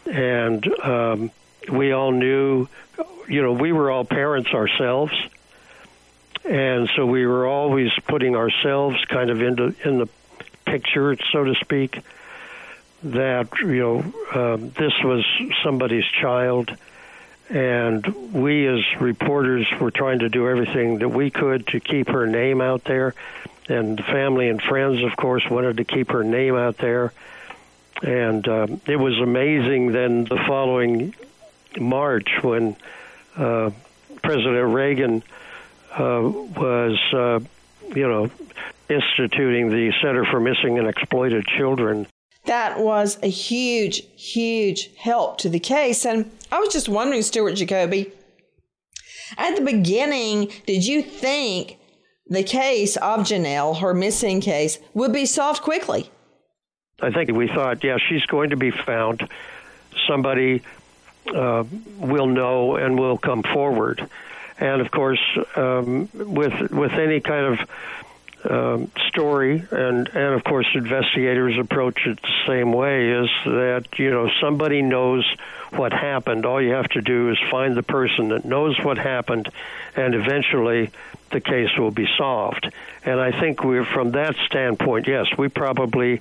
and 0.07 0.67
um, 0.83 1.31
we 1.71 1.93
all 1.93 2.13
knew, 2.13 2.69
you 3.29 3.43
know, 3.43 3.53
we 3.53 3.73
were 3.73 3.91
all 3.91 4.05
parents 4.05 4.51
ourselves, 4.51 5.13
and 6.45 6.91
so 6.97 7.07
we 7.07 7.27
were 7.27 7.47
always 7.47 7.91
putting 8.09 8.35
ourselves 8.35 9.05
kind 9.07 9.31
of 9.31 9.43
into 9.43 9.75
in 9.85 9.99
the 9.99 10.09
picture, 10.65 11.17
so 11.33 11.45
to 11.45 11.55
speak. 11.57 12.01
That 13.05 13.49
you 13.59 13.81
know, 13.81 13.99
um, 14.35 14.71
this 14.71 14.93
was 15.03 15.25
somebody's 15.65 16.05
child, 16.05 16.77
and 17.49 18.07
we 18.33 18.67
as 18.67 18.81
reporters 19.01 19.67
were 19.81 19.91
trying 19.91 20.21
to 20.21 20.29
do 20.29 20.49
everything 20.49 20.99
that 20.99 21.09
we 21.09 21.31
could 21.31 21.67
to 21.69 21.81
keep 21.81 22.09
her 22.09 22.27
name 22.27 22.61
out 22.61 22.85
there, 22.85 23.15
and 23.69 24.03
family 24.05 24.49
and 24.49 24.61
friends, 24.61 25.03
of 25.03 25.17
course, 25.17 25.45
wanted 25.51 25.77
to 25.79 25.85
keep 25.85 26.11
her 26.11 26.25
name 26.25 26.57
out 26.57 26.79
there 26.79 27.13
and 28.03 28.47
uh, 28.49 28.67
it 28.87 28.97
was 28.97 29.19
amazing 29.21 29.93
then 29.93 30.25
the 30.25 30.39
following 30.47 31.15
March 31.79 32.29
when 32.43 32.77
uh, 33.37 33.71
President 34.23 34.75
Reagan 34.75 35.23
uh, 35.93 36.21
was, 36.57 36.99
uh, 37.13 37.41
you 37.95 38.09
know, 38.09 38.31
instituting 38.89 39.69
the 39.69 39.93
Center 40.03 40.25
for 40.25 40.41
Missing 40.41 40.79
and 40.79 40.89
Exploited 40.89 41.47
Children. 41.47 42.07
That 42.45 42.81
was 42.81 43.19
a 43.23 43.29
huge, 43.29 44.03
huge 44.17 44.91
help 44.97 45.39
to 45.39 45.49
the 45.49 45.61
case. 45.61 46.05
And 46.05 46.31
I 46.51 46.59
was 46.59 46.73
just 46.73 46.89
wondering, 46.89 47.23
Stuart 47.23 47.55
Jacoby, 47.55 48.13
at 49.39 49.55
the 49.55 49.63
beginning, 49.63 50.51
did 50.67 50.85
you 50.85 51.03
think 51.03 51.79
the 52.33 52.43
case 52.43 52.97
of 52.97 53.21
Janelle, 53.21 53.81
her 53.81 53.95
missing 53.95 54.41
case, 54.41 54.79
would 54.95 55.13
be 55.13 55.27
solved 55.27 55.63
quickly? 55.63 56.11
I 57.01 57.11
think 57.11 57.31
we 57.33 57.49
thought, 57.49 57.83
yeah, 57.83 57.99
she's 57.99 58.25
going 58.27 58.51
to 58.51 58.57
be 58.57 58.71
found. 58.71 59.29
Somebody 60.07 60.63
uh, 61.35 61.65
will 61.99 62.27
know 62.27 62.77
and 62.77 62.99
will 62.99 63.19
come 63.19 63.43
forward. 63.43 64.09
And 64.59 64.81
of 64.81 64.91
course, 64.91 65.21
um, 65.57 66.09
with 66.15 66.71
with 66.71 66.93
any 66.93 67.21
kind 67.21 67.59
of 67.59 68.51
um, 68.51 68.93
story, 69.09 69.65
and 69.71 70.09
and 70.09 70.35
of 70.35 70.45
course, 70.45 70.67
investigators 70.75 71.59
approach 71.59 72.07
it 72.07 72.21
the 72.23 72.47
same 72.47 72.73
way. 72.73 73.11
Is 73.11 73.31
that 73.47 73.87
you 73.97 74.11
know 74.11 74.31
somebody 74.41 74.83
knows 74.83 75.25
what 75.73 75.93
happened. 75.93 76.47
All 76.47 76.63
you 76.63 76.73
have 76.73 76.89
to 76.91 77.03
do 77.03 77.31
is 77.31 77.39
find 77.51 77.77
the 77.77 77.83
person 77.83 78.29
that 78.29 78.45
knows 78.45 78.79
what 78.83 78.99
happened, 78.99 79.51
and 79.97 80.15
eventually 80.15 80.91
the 81.31 81.41
case 81.41 81.71
will 81.79 81.91
be 81.91 82.07
solved. 82.17 82.73
And 83.05 83.21
I 83.21 83.39
think 83.39 83.65
we're 83.65 83.85
from 83.85 84.13
that 84.13 84.37
standpoint. 84.47 85.09
Yes, 85.09 85.27
we 85.37 85.49
probably 85.49 86.21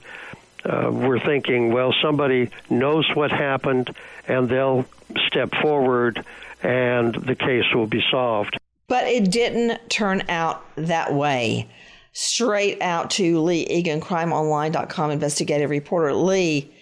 uh, 0.64 0.90
we're 0.92 1.20
thinking, 1.20 1.72
well, 1.72 1.94
somebody 2.02 2.50
knows 2.70 3.10
what 3.16 3.32
happened, 3.32 3.96
and 4.28 4.48
they'll 4.48 4.86
step 5.28 5.52
forward, 5.62 6.24
and 6.62 7.16
the 7.16 7.36
case 7.36 7.66
will 7.74 7.88
be 7.88 8.04
solved. 8.12 8.58
But 8.88 9.08
it 9.08 9.32
didn't 9.32 9.90
turn 9.90 10.24
out 10.30 10.64
that 10.76 11.14
way. 11.14 11.70
Straight 12.14 12.82
out 12.82 13.12
to 13.12 13.40
Lee 13.40 13.66
Egan, 13.68 14.02
crimeonline.com 14.02 15.12
investigative 15.12 15.70
reporter. 15.70 16.14
Lee, 16.14 16.74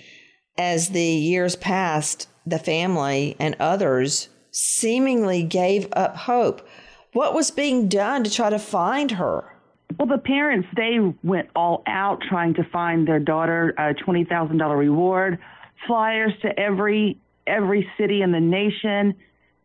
as 0.58 0.90
the 0.90 1.04
years 1.04 1.56
passed, 1.56 2.28
the 2.50 2.60
family 2.60 3.36
and 3.40 3.56
others 3.60 4.30
seemingly 4.52 5.44
gave 5.44 5.88
up 5.94 6.16
hope. 6.16 6.68
What 7.14 7.34
was 7.34 7.52
being 7.52 7.88
done 7.88 8.24
to 8.24 8.32
try 8.32 8.50
to 8.50 8.60
find 8.60 9.12
her? 9.12 9.56
Well, 9.98 10.08
the 10.08 10.20
parents 10.20 10.68
they 10.76 11.00
went 11.24 11.50
all 11.56 11.82
out 11.88 12.22
trying 12.30 12.54
to 12.56 12.64
find 12.64 13.08
their 13.08 13.20
daughter 13.20 13.74
a 13.78 13.94
twenty 13.94 14.24
thousand 14.24 14.58
dollar 14.58 14.78
reward, 14.78 15.40
flyers 15.88 16.34
to 16.44 16.60
every 16.60 17.18
every 17.48 17.90
city 17.98 18.22
in 18.22 18.32
the 18.32 18.40
nation. 18.40 19.16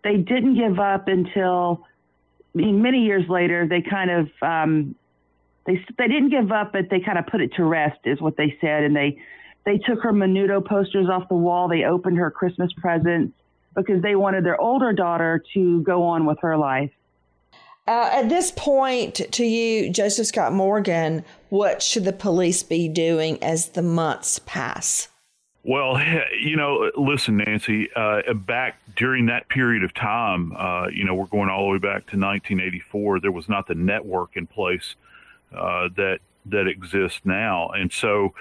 They 0.03 0.17
didn't 0.17 0.57
give 0.57 0.79
up 0.79 1.09
until 1.09 1.85
I 2.55 2.59
mean, 2.59 2.83
many 2.83 3.05
years 3.05 3.29
later. 3.29 3.67
They 3.69 3.83
kind 3.83 4.11
of 4.11 4.29
um, 4.41 4.95
they 5.67 5.85
they 5.99 6.09
didn't 6.09 6.31
give 6.31 6.51
up, 6.53 6.73
but 6.73 6.89
they 6.91 7.01
kind 7.01 7.19
of 7.19 7.27
put 7.27 7.41
it 7.41 7.53
to 7.57 7.65
rest, 7.65 7.99
is 8.05 8.21
what 8.21 8.37
they 8.37 8.57
said, 8.61 8.85
and 8.85 8.97
they 8.97 9.19
they 9.65 9.79
took 9.79 10.03
her 10.03 10.13
Menudo 10.13 10.65
posters 10.65 11.09
off 11.09 11.29
the 11.29 11.35
wall. 11.35 11.69
They 11.69 11.85
opened 11.85 12.19
her 12.19 12.31
Christmas 12.31 12.73
presents 12.75 13.35
because 13.75 14.03
they 14.03 14.15
wanted 14.15 14.45
their 14.45 14.61
older 14.61 14.93
daughter 14.93 15.43
to 15.55 15.83
go 15.83 16.03
on 16.05 16.27
with 16.27 16.39
her 16.41 16.57
life. 16.57 16.91
Uh, 17.87 18.09
at 18.13 18.29
this 18.29 18.51
point, 18.51 19.21
to 19.33 19.45
you, 19.45 19.91
Joseph 19.91 20.27
Scott 20.27 20.53
Morgan, 20.53 21.25
what 21.51 21.83
should 21.83 22.05
the 22.05 22.15
police 22.15 22.63
be 22.63 22.89
doing 22.89 23.43
as 23.43 23.71
the 23.71 23.83
months 23.83 24.41
pass? 24.47 25.09
Well, 25.65 26.01
you 26.41 26.57
know, 26.57 26.91
listen, 26.97 27.39
Nancy, 27.39 27.91
uh, 27.95 28.33
back 28.33 28.79
during 28.97 29.27
that 29.27 29.49
period 29.49 29.85
of 29.85 29.93
time, 29.93 30.53
uh, 30.57 30.89
you 30.89 31.05
know, 31.05 31.15
we're 31.15 31.27
going 31.27 31.51
all 31.51 31.67
the 31.67 31.73
way 31.73 31.79
back 31.79 32.07
to 32.11 32.17
1984. 32.17 33.21
There 33.21 33.33
was 33.33 33.49
not 33.49 33.67
the 33.67 33.75
network 33.75 34.37
in 34.37 34.47
place 34.47 34.95
uh, 35.55 35.89
that 35.97 36.21
that 36.47 36.67
exists 36.67 37.23
now, 37.25 37.71
and 37.71 37.91
so 37.91 38.35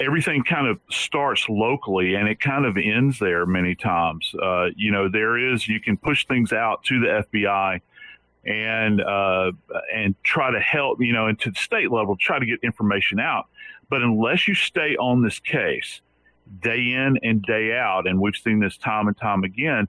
everything 0.00 0.42
kind 0.42 0.66
of 0.66 0.80
starts 0.90 1.48
locally 1.48 2.14
and 2.14 2.28
it 2.28 2.40
kind 2.40 2.66
of 2.66 2.76
ends 2.76 3.18
there 3.18 3.46
many 3.46 3.74
times. 3.74 4.34
Uh, 4.42 4.66
you 4.76 4.90
know, 4.90 5.08
there 5.08 5.38
is 5.52 5.68
you 5.68 5.80
can 5.80 5.96
push 5.96 6.26
things 6.26 6.52
out 6.52 6.82
to 6.84 7.00
the 7.00 7.24
FBI 7.32 7.80
and 8.44 9.00
uh, 9.00 9.52
and 9.94 10.14
try 10.22 10.50
to 10.50 10.60
help, 10.60 11.00
you 11.00 11.12
know, 11.12 11.26
and 11.26 11.38
to 11.40 11.50
the 11.50 11.58
state 11.58 11.90
level, 11.90 12.16
try 12.16 12.38
to 12.38 12.46
get 12.46 12.58
information 12.62 13.20
out. 13.20 13.46
But 13.90 14.02
unless 14.02 14.48
you 14.48 14.54
stay 14.54 14.96
on 14.96 15.22
this 15.22 15.38
case 15.38 16.00
day 16.60 16.92
in 16.92 17.18
and 17.22 17.42
day 17.42 17.76
out, 17.76 18.06
and 18.06 18.20
we've 18.20 18.36
seen 18.36 18.60
this 18.60 18.76
time 18.76 19.08
and 19.08 19.16
time 19.16 19.44
again, 19.44 19.88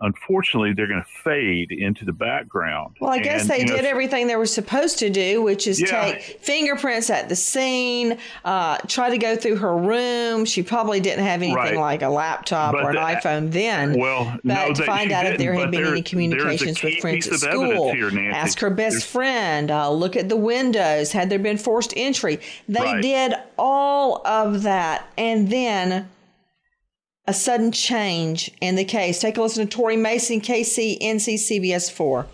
unfortunately, 0.00 0.72
they're 0.72 0.86
going 0.86 1.02
to 1.02 1.22
fade 1.22 1.70
into 1.72 2.04
the 2.04 2.12
background. 2.12 2.96
Well, 3.00 3.10
I 3.10 3.18
guess 3.18 3.42
and, 3.42 3.50
they 3.50 3.64
know, 3.64 3.76
did 3.76 3.84
everything 3.84 4.26
they 4.26 4.36
were 4.36 4.46
supposed 4.46 4.98
to 5.00 5.10
do, 5.10 5.42
which 5.42 5.66
is 5.66 5.80
Yeah. 5.80 6.12
take 6.12 6.22
fingerprints 6.40 7.10
at 7.10 7.28
the 7.28 7.36
scene, 7.36 8.18
uh, 8.44 8.78
try 8.88 9.10
to 9.10 9.18
go 9.18 9.36
through 9.36 9.56
her 9.56 9.76
room. 9.76 10.44
She 10.44 10.62
probably 10.62 11.00
didn't 11.00 11.24
have 11.24 11.40
anything 11.42 11.54
Right. 11.54 11.76
like 11.76 12.02
a 12.02 12.08
laptop 12.08 12.72
But 12.72 12.84
or 12.84 12.90
an 12.90 12.96
the- 12.96 13.00
iPhone 13.02 13.50
then. 13.52 13.98
Well, 13.98 14.32
but 14.42 14.44
no, 14.44 14.72
to 14.74 14.82
find 14.84 15.12
out 15.12 15.26
if 15.26 15.38
there 15.38 15.52
had 15.54 15.70
been 15.70 15.82
there- 15.82 15.92
any 15.92 16.02
communications 16.02 16.82
with 16.82 16.94
friends 17.00 17.26
at 17.28 17.38
school, 17.40 17.92
here, 17.92 18.10
ask 18.32 18.58
her 18.60 18.70
best 18.70 18.94
There's- 18.94 19.04
friend, 19.04 19.70
uh, 19.70 19.90
look 19.90 20.16
at 20.16 20.28
the 20.28 20.36
windows. 20.36 21.12
Had 21.12 21.30
there 21.30 21.38
been 21.38 21.58
forced 21.58 21.92
entry? 21.96 22.40
They 22.68 22.80
Right. 22.80 23.02
did 23.02 23.34
all 23.58 24.22
of 24.26 24.62
that, 24.62 25.04
and 25.18 25.50
then 25.50 26.08
a 27.30 27.32
sudden 27.32 27.70
change 27.70 28.50
in 28.60 28.74
the 28.74 28.84
case. 28.84 29.20
Take 29.20 29.36
a 29.36 29.42
listen 29.42 29.64
to 29.64 29.76
Tori 29.76 29.96
Mason, 29.96 30.40
KCNC 30.40 31.34
CBS 31.34 31.88
4. 31.88 32.26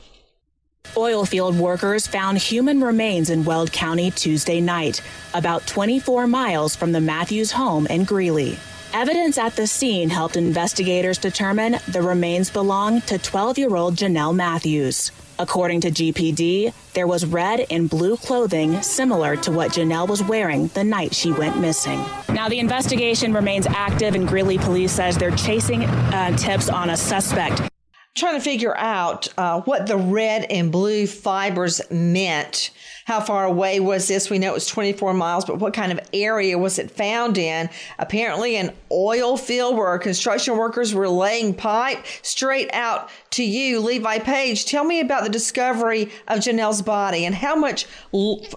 Oil 0.97 1.27
field 1.27 1.59
workers 1.59 2.07
found 2.07 2.39
human 2.39 2.81
remains 2.81 3.29
in 3.29 3.45
Weld 3.45 3.73
County 3.73 4.11
Tuesday 4.11 4.59
night, 4.59 5.03
about 5.35 5.67
24 5.67 6.27
miles 6.27 6.75
from 6.75 6.93
the 6.93 7.01
Matthews 7.03 7.53
home 7.53 7.87
in 7.89 8.05
Greeley. 8.05 8.57
Evidence 8.95 9.37
at 9.37 9.55
the 9.55 9.67
scene 9.67 10.09
helped 10.09 10.39
investigators 10.39 11.19
determine 11.19 11.77
the 11.89 12.01
remains 12.01 12.49
belong 12.49 13.03
to 13.03 13.19
12 13.19 13.59
year 13.59 13.77
old 13.77 13.97
Janelle 13.97 14.35
Matthews. 14.35 15.13
According 15.39 15.83
to 15.83 15.91
GPD, 15.91 16.73
there 16.95 17.07
was 17.07 17.27
red 17.27 17.67
and 17.71 17.91
blue 17.91 18.17
clothing 18.17 18.81
similar 18.83 19.37
to 19.37 19.53
what 19.53 19.73
Janelle 19.73 20.09
was 20.09 20.23
wearing 20.23 20.69
the 20.69 20.85
night 20.85 21.15
she 21.15 21.31
went 21.33 21.59
missing. 21.59 21.99
Now, 22.31 22.49
the 22.49 22.59
investigation 22.59 23.35
remains 23.35 23.67
active, 23.67 24.15
and 24.15 24.27
Greeley 24.27 24.59
police 24.59 24.93
says 24.93 25.17
they're 25.19 25.31
chasing 25.37 25.85
uh, 25.85 26.37
tips 26.37 26.69
on 26.69 26.91
a 26.91 26.97
suspect. 26.97 27.69
trying 28.15 28.35
to 28.35 28.41
figure 28.41 28.75
out 28.77 29.29
uh, 29.37 29.61
what 29.63 29.87
the 29.87 29.97
red 29.97 30.45
and 30.51 30.73
blue 30.73 31.07
fibers 31.07 31.83
meant. 31.91 32.71
How 33.07 33.21
far 33.21 33.45
away 33.45 33.79
was 33.79 34.09
this? 34.09 34.31
We 34.31 34.41
know 34.41 34.51
it 34.51 34.55
was 34.55 34.67
24 34.67 35.15
miles, 35.15 35.45
but 35.45 35.61
what 35.61 35.73
kind 35.73 35.93
of 35.93 36.01
area 36.13 36.59
was 36.59 36.77
it 36.81 36.91
found 36.91 37.39
in? 37.39 37.71
Apparently, 38.01 38.57
an 38.57 38.73
oil 38.91 39.37
field 39.37 39.77
where 39.77 39.97
construction 39.99 40.57
workers 40.57 40.93
were 40.93 41.09
laying 41.09 41.55
pipe. 41.55 42.05
Straight 42.23 42.69
out 42.73 43.09
to 43.31 43.45
you, 43.45 43.79
Levi 43.79 44.19
Page. 44.19 44.67
Tell 44.67 44.83
me 44.83 44.99
about 44.99 45.23
the 45.23 45.31
discovery 45.31 46.11
of 46.27 46.41
Janelle's 46.41 46.83
body 46.83 47.25
and 47.25 47.33
how 47.33 47.55
much, 47.55 47.87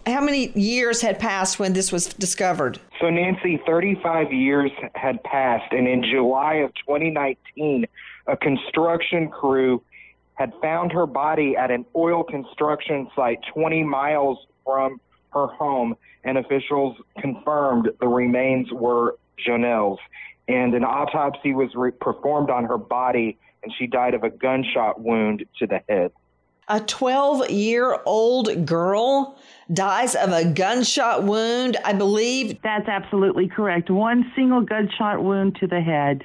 how 0.08 0.22
many 0.22 0.52
years 0.58 1.02
had 1.02 1.20
passed 1.20 1.60
when 1.60 1.74
this 1.74 1.92
was 1.92 2.08
discovered. 2.08 2.80
So, 3.00 3.12
Nancy, 3.12 3.62
35 3.68 4.34
years 4.34 4.72
had 4.96 5.24
passed, 5.24 5.72
and 5.74 5.88
in 5.88 6.04
July 6.04 6.56
of 6.56 6.74
2019, 6.88 7.86
a 8.26 8.36
construction 8.36 9.30
crew 9.30 9.84
had 10.40 10.54
found 10.62 10.94
her 10.94 11.06
body 11.06 11.58
at 11.58 11.70
an 11.70 11.86
oil 11.94 12.24
construction 12.24 13.10
site 13.14 13.40
20 13.54 13.84
miles 13.84 14.38
from 14.64 15.02
her 15.34 15.48
home, 15.48 15.96
and 16.24 16.38
officials 16.38 16.96
confirmed 17.20 17.90
the 18.00 18.08
remains 18.08 18.72
were 18.72 19.18
Janelle's. 19.46 20.00
And 20.48 20.74
an 20.74 20.86
autopsy 20.86 21.54
was 21.54 21.76
re- 21.76 21.92
performed 21.92 22.50
on 22.50 22.64
her 22.64 22.78
body, 22.78 23.38
and 23.62 23.74
she 23.78 23.86
died 23.86 24.14
of 24.14 24.24
a 24.24 24.30
gunshot 24.30 25.02
wound 25.02 25.44
to 25.60 25.68
the 25.68 25.82
head. 25.90 26.12
A 26.70 26.80
12 26.80 27.50
year 27.50 28.00
old 28.06 28.66
girl 28.66 29.38
dies 29.74 30.16
of 30.16 30.32
a 30.32 30.46
gunshot 30.46 31.24
wound, 31.24 31.78
I 31.84 31.94
believe. 31.94 32.62
That's 32.62 32.88
absolutely 32.88 33.50
correct. 33.50 33.90
One 33.90 34.32
single 34.36 34.62
gunshot 34.62 35.22
wound 35.22 35.58
to 35.58 35.68
the 35.68 35.82
head. 35.82 36.24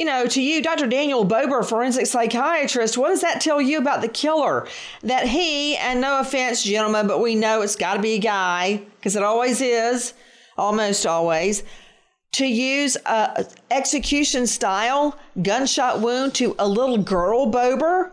You 0.00 0.06
know, 0.06 0.24
to 0.28 0.40
you, 0.40 0.62
Dr. 0.62 0.86
Daniel 0.86 1.24
Bober, 1.24 1.62
forensic 1.62 2.06
psychiatrist, 2.06 2.96
what 2.96 3.08
does 3.08 3.20
that 3.20 3.42
tell 3.42 3.60
you 3.60 3.76
about 3.76 4.00
the 4.00 4.08
killer? 4.08 4.66
That 5.02 5.28
he, 5.28 5.76
and 5.76 6.00
no 6.00 6.20
offense, 6.20 6.62
gentlemen, 6.62 7.06
but 7.06 7.20
we 7.20 7.34
know 7.34 7.60
it's 7.60 7.76
got 7.76 7.96
to 7.96 8.00
be 8.00 8.14
a 8.14 8.18
guy, 8.18 8.80
because 8.96 9.14
it 9.14 9.22
always 9.22 9.60
is, 9.60 10.14
almost 10.56 11.04
always, 11.04 11.64
to 12.32 12.46
use 12.46 12.96
a 13.04 13.44
execution 13.70 14.46
style 14.46 15.18
gunshot 15.42 16.00
wound 16.00 16.34
to 16.36 16.56
a 16.58 16.66
little 16.66 16.96
girl, 16.96 17.44
Bober? 17.44 18.10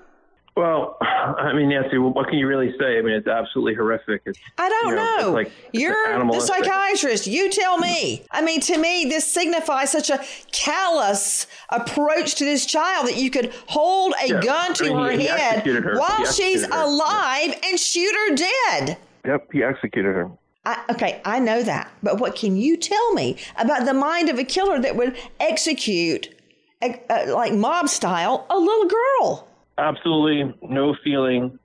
Well, 0.58 0.98
I 1.02 1.54
mean, 1.54 1.70
Nancy, 1.70 2.00
what 2.00 2.28
can 2.28 2.40
you 2.40 2.48
really 2.48 2.74
say? 2.80 2.98
I 2.98 3.02
mean, 3.04 3.14
it's 3.14 3.28
absolutely 3.28 3.76
horrific. 3.76 4.24
It's, 4.26 4.40
I 4.58 4.68
don't 4.68 4.88
you 4.90 4.96
know. 4.96 5.16
know. 5.20 5.32
Like, 5.34 5.52
You're 5.72 6.26
the 6.32 6.40
psychiatrist. 6.40 7.28
You 7.28 7.52
tell 7.52 7.78
me. 7.78 8.26
I 8.32 8.42
mean, 8.42 8.60
to 8.62 8.78
me, 8.78 9.06
this 9.06 9.32
signifies 9.32 9.92
such 9.92 10.10
a 10.10 10.20
callous 10.52 11.46
approach 11.70 12.36
to 12.36 12.46
this 12.46 12.66
child 12.66 13.08
that 13.08 13.18
you 13.18 13.30
could 13.30 13.54
hold 13.68 14.14
a 14.22 14.28
Yeah, 14.30 14.42
gun 14.42 14.72
I 14.72 14.74
to 14.74 14.84
mean, 14.86 14.98
her 14.98 15.12
he- 15.12 15.18
he 15.20 15.28
head 15.28 15.66
her. 15.68 15.98
while 16.00 16.18
He 16.18 16.26
she's 16.34 16.66
her. 16.66 16.72
alive 16.84 17.60
and 17.64 17.80
shoot 17.80 18.14
her 18.14 18.36
dead. 18.36 18.98
Yep, 19.26 19.50
he 19.54 19.64
executed 19.64 20.16
her. 20.16 20.32
I, 20.66 20.84
okay, 20.92 21.22
I 21.24 21.40
know 21.40 21.62
that, 21.64 21.92
but 22.04 22.20
what 22.20 22.36
can 22.36 22.58
you 22.58 22.76
tell 22.78 23.14
me 23.14 23.38
about 23.58 23.86
the 23.86 23.94
mind 23.94 24.28
of 24.30 24.38
a 24.40 24.44
killer 24.44 24.80
that 24.80 24.96
would 24.96 25.16
execute, 25.40 26.28
uh, 26.82 26.90
uh, 27.10 27.26
like 27.34 27.54
mob 27.54 27.88
style, 27.90 28.46
a 28.50 28.58
little 28.58 28.88
girl? 28.88 29.48
Absolutely 29.78 30.56
no 30.62 30.96
feeling, 31.04 31.60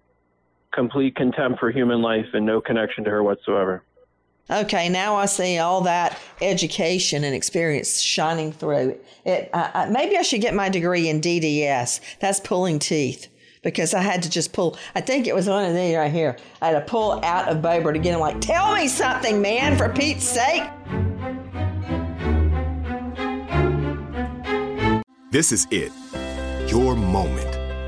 complete 0.73 1.17
contempt 1.17 1.59
for 1.61 1.71
human 1.71 2.03
life, 2.03 2.27
and 2.35 2.45
no 2.45 2.61
connection 2.61 3.05
to 3.05 3.11
her 3.11 3.23
whatsoever. 3.23 3.83
Okay, 4.51 4.89
now 4.89 5.15
I 5.17 5.27
see 5.27 5.59
all 5.59 5.83
that 5.83 6.19
education 6.41 7.25
and 7.25 7.35
experience 7.35 8.01
shining 8.01 8.53
through. 8.53 8.99
It 9.25 9.49
uh, 9.53 9.89
maybe 9.91 10.19
I 10.19 10.23
should 10.23 10.41
get 10.41 10.55
my 10.55 10.69
degree 10.69 11.09
in 11.09 11.21
DDS. 11.21 12.01
That's 12.19 12.41
pulling 12.41 12.79
teeth 12.79 13.29
because 13.63 13.95
I 13.95 14.01
had 14.03 14.23
to 14.25 14.31
just 14.31 14.53
pull. 14.53 14.77
I 14.95 15.01
think 15.01 15.27
it 15.27 15.35
was 15.35 15.49
one 15.49 15.65
of 15.65 15.75
these 15.75 15.97
right 15.97 16.13
here. 16.13 16.37
I 16.61 16.69
had 16.69 16.73
to 16.75 16.81
pull 16.81 17.25
out 17.25 17.49
of 17.49 17.63
Bober 17.63 17.93
to 17.93 17.99
get 17.99 18.15
him 18.15 18.21
like, 18.21 18.41
tell 18.41 18.75
me 18.75 18.89
something, 18.89 19.41
man, 19.41 19.79
for 19.79 19.89
Pete's 19.89 20.25
sake. 20.25 20.65
This 25.31 25.53
is 25.53 25.67
it. 25.71 25.93
Your 26.71 26.95
moment. 26.95 27.62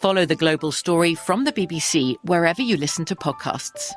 Follow 0.00 0.24
the 0.24 0.36
global 0.36 0.70
story 0.70 1.16
from 1.16 1.42
the 1.42 1.52
BBC 1.52 2.14
wherever 2.22 2.62
you 2.62 2.76
listen 2.76 3.04
to 3.06 3.16
podcasts. 3.16 3.90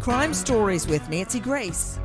Crime 0.00 0.32
Stories 0.32 0.86
with 0.86 1.08
Nancy 1.08 1.40
Grace. 1.40 1.98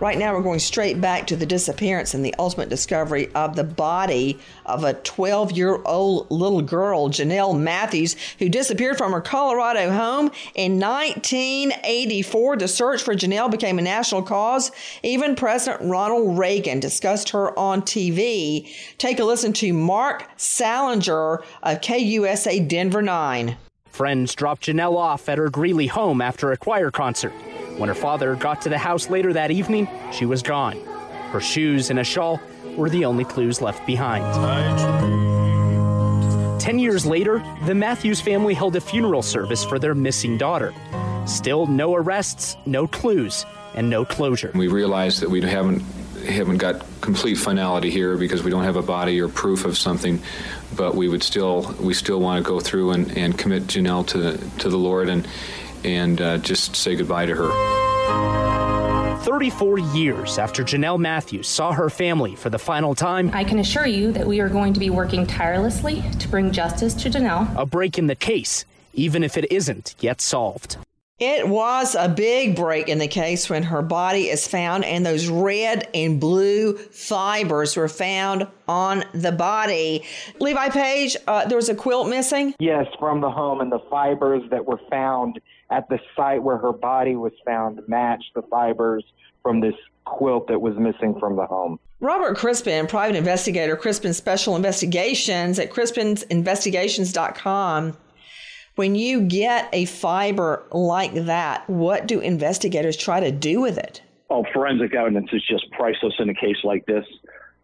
Right 0.00 0.16
now, 0.16 0.32
we're 0.32 0.42
going 0.42 0.60
straight 0.60 1.00
back 1.00 1.26
to 1.26 1.34
the 1.34 1.44
disappearance 1.44 2.14
and 2.14 2.24
the 2.24 2.34
ultimate 2.38 2.68
discovery 2.68 3.32
of 3.34 3.56
the 3.56 3.64
body 3.64 4.38
of 4.64 4.84
a 4.84 4.94
12 4.94 5.50
year 5.52 5.80
old 5.84 6.30
little 6.30 6.62
girl, 6.62 7.08
Janelle 7.08 7.58
Matthews, 7.58 8.14
who 8.38 8.48
disappeared 8.48 8.96
from 8.96 9.10
her 9.10 9.20
Colorado 9.20 9.90
home 9.90 10.30
in 10.54 10.78
1984. 10.78 12.58
The 12.58 12.68
search 12.68 13.02
for 13.02 13.16
Janelle 13.16 13.50
became 13.50 13.80
a 13.80 13.82
national 13.82 14.22
cause. 14.22 14.70
Even 15.02 15.34
President 15.34 15.90
Ronald 15.90 16.38
Reagan 16.38 16.78
discussed 16.78 17.30
her 17.30 17.58
on 17.58 17.82
TV. 17.82 18.72
Take 18.98 19.18
a 19.18 19.24
listen 19.24 19.52
to 19.54 19.72
Mark 19.72 20.28
Salinger 20.36 21.42
of 21.64 21.80
KUSA 21.80 22.68
Denver 22.68 23.02
9. 23.02 23.56
Friends 23.98 24.36
dropped 24.36 24.62
Janelle 24.62 24.96
off 24.96 25.28
at 25.28 25.38
her 25.38 25.50
Greeley 25.50 25.88
home 25.88 26.20
after 26.20 26.52
a 26.52 26.56
choir 26.56 26.92
concert. 26.92 27.32
When 27.78 27.88
her 27.88 27.96
father 27.96 28.36
got 28.36 28.62
to 28.62 28.68
the 28.68 28.78
house 28.78 29.10
later 29.10 29.32
that 29.32 29.50
evening, 29.50 29.88
she 30.12 30.24
was 30.24 30.40
gone. 30.40 30.78
Her 31.32 31.40
shoes 31.40 31.90
and 31.90 31.98
a 31.98 32.04
shawl 32.04 32.40
were 32.76 32.88
the 32.88 33.04
only 33.04 33.24
clues 33.24 33.60
left 33.60 33.84
behind. 33.88 34.22
Ten 36.60 36.78
years 36.78 37.06
later, 37.06 37.42
the 37.66 37.74
Matthews 37.74 38.20
family 38.20 38.54
held 38.54 38.76
a 38.76 38.80
funeral 38.80 39.20
service 39.20 39.64
for 39.64 39.80
their 39.80 39.96
missing 39.96 40.38
daughter. 40.38 40.72
Still, 41.26 41.66
no 41.66 41.96
arrests, 41.96 42.56
no 42.66 42.86
clues, 42.86 43.44
and 43.74 43.90
no 43.90 44.04
closure. 44.04 44.52
We 44.54 44.68
realized 44.68 45.22
that 45.22 45.28
we 45.30 45.40
haven't 45.40 45.82
haven't 46.24 46.58
got 46.58 46.84
complete 47.00 47.36
finality 47.36 47.90
here 47.90 48.16
because 48.16 48.42
we 48.42 48.50
don't 48.50 48.64
have 48.64 48.76
a 48.76 48.82
body 48.82 49.20
or 49.20 49.28
proof 49.28 49.64
of 49.64 49.76
something, 49.76 50.20
but 50.76 50.94
we 50.94 51.08
would 51.08 51.22
still 51.22 51.74
we 51.80 51.94
still 51.94 52.20
want 52.20 52.44
to 52.44 52.48
go 52.48 52.60
through 52.60 52.92
and, 52.92 53.16
and 53.16 53.38
commit 53.38 53.64
Janelle 53.64 54.06
to 54.08 54.38
to 54.58 54.68
the 54.68 54.76
Lord 54.76 55.08
and 55.08 55.26
and 55.84 56.20
uh, 56.20 56.38
just 56.38 56.76
say 56.76 56.96
goodbye 56.96 57.26
to 57.26 57.34
her. 57.34 57.98
34 59.28 59.78
years 59.78 60.38
after 60.38 60.64
Janelle 60.64 60.98
Matthews 60.98 61.48
saw 61.48 61.72
her 61.72 61.90
family 61.90 62.34
for 62.34 62.50
the 62.50 62.58
final 62.58 62.94
time, 62.94 63.30
I 63.34 63.44
can 63.44 63.58
assure 63.58 63.86
you 63.86 64.12
that 64.12 64.26
we 64.26 64.40
are 64.40 64.48
going 64.48 64.72
to 64.72 64.80
be 64.80 64.90
working 64.90 65.26
tirelessly 65.26 66.02
to 66.18 66.28
bring 66.28 66.50
justice 66.50 66.94
to 66.94 67.10
Janelle. 67.10 67.54
A 67.56 67.66
break 67.66 67.98
in 67.98 68.06
the 68.06 68.16
case, 68.16 68.64
even 68.94 69.22
if 69.22 69.36
it 69.36 69.50
isn't 69.52 69.94
yet 70.00 70.20
solved. 70.20 70.78
It 71.18 71.48
was 71.48 71.96
a 71.96 72.08
big 72.08 72.54
break 72.54 72.88
in 72.88 72.98
the 72.98 73.08
case 73.08 73.50
when 73.50 73.64
her 73.64 73.82
body 73.82 74.28
is 74.28 74.46
found 74.46 74.84
and 74.84 75.04
those 75.04 75.26
red 75.26 75.88
and 75.92 76.20
blue 76.20 76.76
fibers 76.76 77.76
were 77.76 77.88
found 77.88 78.46
on 78.68 79.02
the 79.12 79.32
body. 79.32 80.04
Levi 80.38 80.68
Page, 80.68 81.16
uh, 81.26 81.46
there 81.46 81.56
was 81.56 81.68
a 81.68 81.74
quilt 81.74 82.08
missing? 82.08 82.54
Yes, 82.60 82.86
from 83.00 83.20
the 83.20 83.32
home, 83.32 83.60
and 83.60 83.72
the 83.72 83.80
fibers 83.90 84.48
that 84.50 84.64
were 84.64 84.78
found 84.88 85.40
at 85.70 85.88
the 85.88 85.98
site 86.14 86.40
where 86.40 86.58
her 86.58 86.72
body 86.72 87.16
was 87.16 87.32
found 87.44 87.80
matched 87.88 88.32
the 88.36 88.42
fibers 88.42 89.02
from 89.42 89.60
this 89.60 89.74
quilt 90.04 90.46
that 90.46 90.60
was 90.60 90.76
missing 90.76 91.18
from 91.18 91.34
the 91.34 91.46
home. 91.46 91.80
Robert 91.98 92.36
Crispin, 92.36 92.86
private 92.86 93.16
investigator, 93.16 93.76
Crispin 93.76 94.14
Special 94.14 94.54
Investigations 94.54 95.58
at 95.58 95.72
crispinsinvestigations.com 95.72 97.96
when 98.78 98.94
you 98.94 99.22
get 99.22 99.68
a 99.72 99.84
fiber 99.86 100.64
like 100.70 101.12
that, 101.12 101.68
what 101.68 102.06
do 102.06 102.20
investigators 102.20 102.96
try 102.96 103.18
to 103.18 103.32
do 103.32 103.60
with 103.60 103.76
it? 103.76 104.00
Oh, 104.30 104.44
forensic 104.52 104.94
evidence 104.94 105.30
is 105.32 105.44
just 105.44 105.68
priceless 105.72 106.14
in 106.20 106.28
a 106.28 106.34
case 106.34 106.58
like 106.62 106.86
this. 106.86 107.04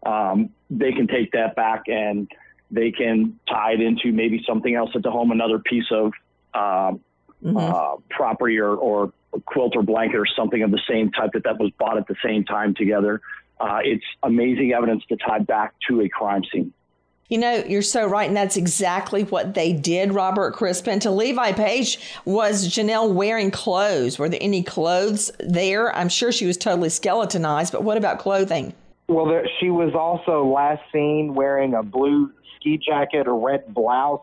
Um, 0.05 0.49
they 0.69 0.91
can 0.91 1.07
take 1.07 1.31
that 1.31 1.55
back 1.55 1.83
and 1.87 2.29
they 2.69 2.91
can 2.91 3.39
tie 3.47 3.73
it 3.73 3.81
into 3.81 4.11
maybe 4.11 4.43
something 4.45 4.75
else 4.75 4.91
at 4.93 5.03
the 5.03 5.11
home, 5.11 5.31
another 5.31 5.57
piece 5.57 5.89
of 5.89 6.11
uh, 6.53 6.91
mm-hmm. 7.41 7.55
uh, 7.55 7.95
property 8.09 8.59
or, 8.59 8.75
or 8.75 9.13
quilt 9.45 9.77
or 9.77 9.83
blanket 9.83 10.17
or 10.17 10.25
something 10.25 10.63
of 10.63 10.71
the 10.71 10.81
same 10.89 11.11
type 11.11 11.31
that 11.33 11.45
that 11.45 11.57
was 11.59 11.71
bought 11.79 11.97
at 11.97 12.07
the 12.07 12.15
same 12.23 12.43
time 12.43 12.73
together. 12.73 13.21
Uh, 13.59 13.79
it's 13.83 14.03
amazing 14.23 14.73
evidence 14.73 15.03
to 15.07 15.15
tie 15.15 15.39
back 15.39 15.75
to 15.87 16.01
a 16.01 16.09
crime 16.09 16.43
scene. 16.51 16.73
You 17.27 17.39
know, 17.39 17.55
you're 17.55 17.81
so 17.81 18.05
right, 18.05 18.27
and 18.27 18.37
that's 18.37 18.55
exactly 18.55 19.23
what 19.23 19.55
they 19.55 19.73
did, 19.73 20.13
Robert 20.13 20.53
Crispin. 20.53 20.99
To 20.99 21.09
Levi 21.09 21.53
Page, 21.53 21.97
was 22.23 22.69
Janelle 22.69 23.11
wearing 23.11 23.49
clothes? 23.49 24.19
Were 24.19 24.29
there 24.29 24.39
any 24.43 24.61
clothes 24.61 25.31
there? 25.39 25.95
I'm 25.95 26.07
sure 26.07 26.31
she 26.31 26.45
was 26.45 26.55
totally 26.55 26.89
skeletonized, 26.89 27.71
but 27.71 27.83
what 27.83 27.97
about 27.97 28.19
clothing? 28.19 28.75
Well, 29.07 29.25
there, 29.25 29.47
she 29.59 29.71
was 29.71 29.95
also 29.95 30.45
last 30.45 30.83
seen 30.93 31.33
wearing 31.33 31.73
a 31.73 31.81
blue 31.81 32.31
ski 32.57 32.77
jacket, 32.77 33.25
a 33.25 33.33
red 33.33 33.73
blouse, 33.73 34.21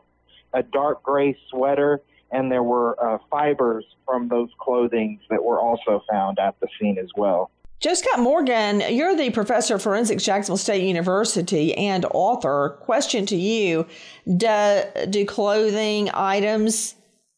a 0.52 0.62
dark 0.62 1.02
gray 1.02 1.36
sweater, 1.50 2.00
and 2.30 2.52
there 2.52 2.62
were 2.62 2.96
uh, 3.04 3.18
fibers 3.28 3.84
from 4.06 4.28
those 4.28 4.50
clothing 4.60 5.18
that 5.28 5.42
were 5.42 5.60
also 5.60 6.04
found 6.08 6.38
at 6.38 6.54
the 6.60 6.68
scene 6.78 6.98
as 6.98 7.08
well. 7.16 7.50
Joe 7.82 7.94
Scott 7.94 8.20
Morgan, 8.20 8.80
you're 8.90 9.16
the 9.16 9.30
professor 9.30 9.74
of 9.74 9.82
forensics, 9.82 10.22
Jacksonville 10.22 10.56
State 10.56 10.84
University, 10.84 11.74
and 11.74 12.06
author. 12.12 12.76
Question 12.82 13.26
to 13.26 13.36
you 13.36 13.88
Do, 14.36 14.82
do 15.10 15.26
clothing 15.26 16.08
items 16.14 16.94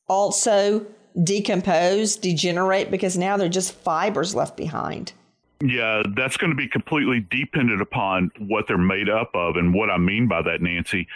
also 0.06 0.84
decompose, 1.22 2.16
degenerate, 2.16 2.90
because 2.90 3.16
now 3.16 3.38
they're 3.38 3.48
just 3.48 3.72
fibers 3.72 4.34
left 4.34 4.54
behind? 4.54 5.14
Yeah, 5.62 6.02
that's 6.14 6.36
going 6.36 6.50
to 6.50 6.56
be 6.56 6.68
completely 6.68 7.26
dependent 7.30 7.80
upon 7.80 8.30
what 8.38 8.68
they're 8.68 8.76
made 8.76 9.08
up 9.08 9.30
of. 9.32 9.56
And 9.56 9.72
what 9.72 9.88
I 9.88 9.96
mean 9.96 10.28
by 10.28 10.42
that, 10.42 10.60
Nancy, 10.60 11.08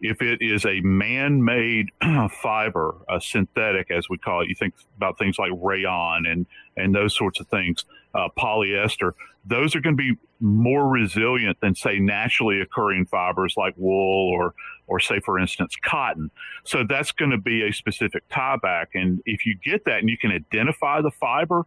if 0.00 0.22
it 0.22 0.40
is 0.40 0.64
a 0.64 0.80
man-made 0.80 1.88
fiber, 2.42 2.96
a 3.08 3.20
synthetic, 3.20 3.90
as 3.90 4.08
we 4.08 4.18
call 4.18 4.42
it, 4.42 4.48
you 4.48 4.54
think 4.54 4.74
about 4.96 5.18
things 5.18 5.38
like 5.38 5.50
rayon 5.56 6.26
and 6.26 6.46
and 6.76 6.94
those 6.94 7.14
sorts 7.14 7.40
of 7.40 7.48
things, 7.48 7.84
uh, 8.14 8.28
polyester. 8.38 9.12
Those 9.44 9.74
are 9.74 9.80
going 9.80 9.96
to 9.96 10.02
be 10.02 10.18
more 10.40 10.88
resilient 10.88 11.58
than 11.60 11.74
say 11.74 11.98
naturally 11.98 12.60
occurring 12.60 13.06
fibers 13.06 13.54
like 13.56 13.74
wool 13.76 14.30
or 14.32 14.54
or 14.86 15.00
say 15.00 15.20
for 15.20 15.38
instance 15.38 15.76
cotton. 15.82 16.30
So 16.64 16.84
that's 16.88 17.12
going 17.12 17.30
to 17.30 17.38
be 17.38 17.62
a 17.66 17.72
specific 17.72 18.28
tieback, 18.28 18.86
and 18.94 19.22
if 19.26 19.44
you 19.44 19.56
get 19.62 19.84
that 19.84 19.98
and 19.98 20.08
you 20.08 20.16
can 20.16 20.30
identify 20.30 21.02
the 21.02 21.10
fiber, 21.10 21.66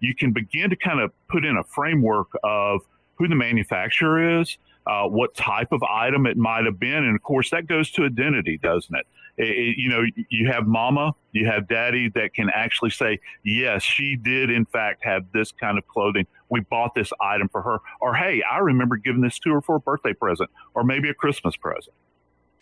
you 0.00 0.14
can 0.14 0.32
begin 0.32 0.70
to 0.70 0.76
kind 0.76 1.00
of 1.00 1.12
put 1.28 1.44
in 1.44 1.56
a 1.56 1.64
framework 1.64 2.28
of 2.44 2.80
who 3.16 3.28
the 3.28 3.34
manufacturer 3.34 4.40
is 4.40 4.58
uh, 4.90 5.06
what 5.06 5.32
type 5.36 5.70
of 5.70 5.80
item 5.84 6.26
it 6.26 6.36
might 6.36 6.64
have 6.64 6.80
been. 6.80 7.04
And 7.04 7.14
of 7.14 7.22
course, 7.22 7.50
that 7.50 7.68
goes 7.68 7.92
to 7.92 8.04
identity, 8.04 8.58
doesn't 8.58 8.92
it? 8.92 9.06
It, 9.36 9.44
it? 9.44 9.76
you 9.78 9.88
know, 9.88 10.02
you 10.28 10.50
have 10.50 10.66
mama, 10.66 11.14
you 11.30 11.46
have 11.46 11.68
daddy 11.68 12.10
that 12.16 12.34
can 12.34 12.50
actually 12.52 12.90
say, 12.90 13.20
yes, 13.44 13.84
she 13.84 14.16
did 14.16 14.50
in 14.50 14.64
fact 14.64 15.04
have 15.04 15.26
this 15.32 15.52
kind 15.52 15.78
of 15.78 15.86
clothing. 15.86 16.26
We 16.48 16.60
bought 16.62 16.96
this 16.96 17.12
item 17.20 17.48
for 17.48 17.62
her. 17.62 17.78
Or, 18.00 18.14
hey, 18.14 18.42
I 18.42 18.58
remember 18.58 18.96
giving 18.96 19.20
this 19.20 19.38
to 19.40 19.52
her 19.52 19.60
for 19.60 19.76
a 19.76 19.80
birthday 19.80 20.12
present 20.12 20.50
or 20.74 20.82
maybe 20.82 21.08
a 21.08 21.14
Christmas 21.14 21.54
present. 21.54 21.94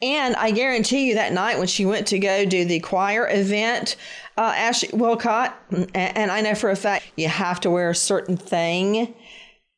And 0.02 0.36
I 0.36 0.50
guarantee 0.50 1.08
you 1.08 1.14
that 1.14 1.32
night 1.32 1.56
when 1.58 1.66
she 1.66 1.86
went 1.86 2.06
to 2.08 2.18
go 2.18 2.44
do 2.44 2.66
the 2.66 2.78
choir 2.78 3.26
event, 3.28 3.96
uh, 4.36 4.52
Ashley 4.54 4.90
Willcott, 4.90 5.54
and 5.94 6.30
I 6.30 6.42
know 6.42 6.54
for 6.54 6.70
a 6.70 6.76
fact 6.76 7.10
you 7.16 7.26
have 7.28 7.58
to 7.60 7.70
wear 7.70 7.90
a 7.90 7.96
certain 7.96 8.36
thing 8.36 9.14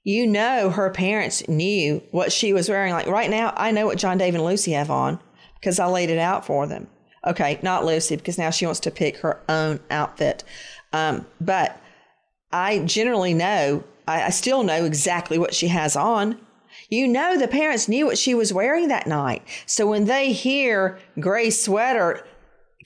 you 0.02 0.26
know 0.26 0.70
her 0.70 0.90
parents 0.90 1.46
knew 1.48 2.02
what 2.10 2.32
she 2.32 2.52
was 2.52 2.68
wearing. 2.68 2.92
Like 2.92 3.06
right 3.06 3.30
now, 3.30 3.52
I 3.56 3.70
know 3.70 3.86
what 3.86 3.98
John 3.98 4.18
Dave 4.18 4.34
and 4.34 4.44
Lucy 4.44 4.72
have 4.72 4.90
on 4.90 5.18
because 5.54 5.78
I 5.78 5.86
laid 5.86 6.10
it 6.10 6.18
out 6.18 6.46
for 6.46 6.66
them. 6.66 6.88
Okay, 7.26 7.58
not 7.62 7.84
Lucy 7.84 8.16
because 8.16 8.38
now 8.38 8.50
she 8.50 8.64
wants 8.64 8.80
to 8.80 8.90
pick 8.90 9.18
her 9.18 9.40
own 9.48 9.80
outfit. 9.90 10.42
Um, 10.92 11.26
but 11.40 11.78
I 12.50 12.78
generally 12.80 13.34
know, 13.34 13.84
I, 14.08 14.24
I 14.24 14.30
still 14.30 14.62
know 14.62 14.84
exactly 14.84 15.38
what 15.38 15.54
she 15.54 15.68
has 15.68 15.96
on. 15.96 16.40
You 16.88 17.06
know, 17.06 17.36
the 17.36 17.46
parents 17.46 17.88
knew 17.88 18.06
what 18.06 18.18
she 18.18 18.34
was 18.34 18.52
wearing 18.52 18.88
that 18.88 19.06
night. 19.06 19.42
So 19.66 19.86
when 19.86 20.06
they 20.06 20.32
hear 20.32 20.98
gray 21.20 21.50
sweater, 21.50 22.24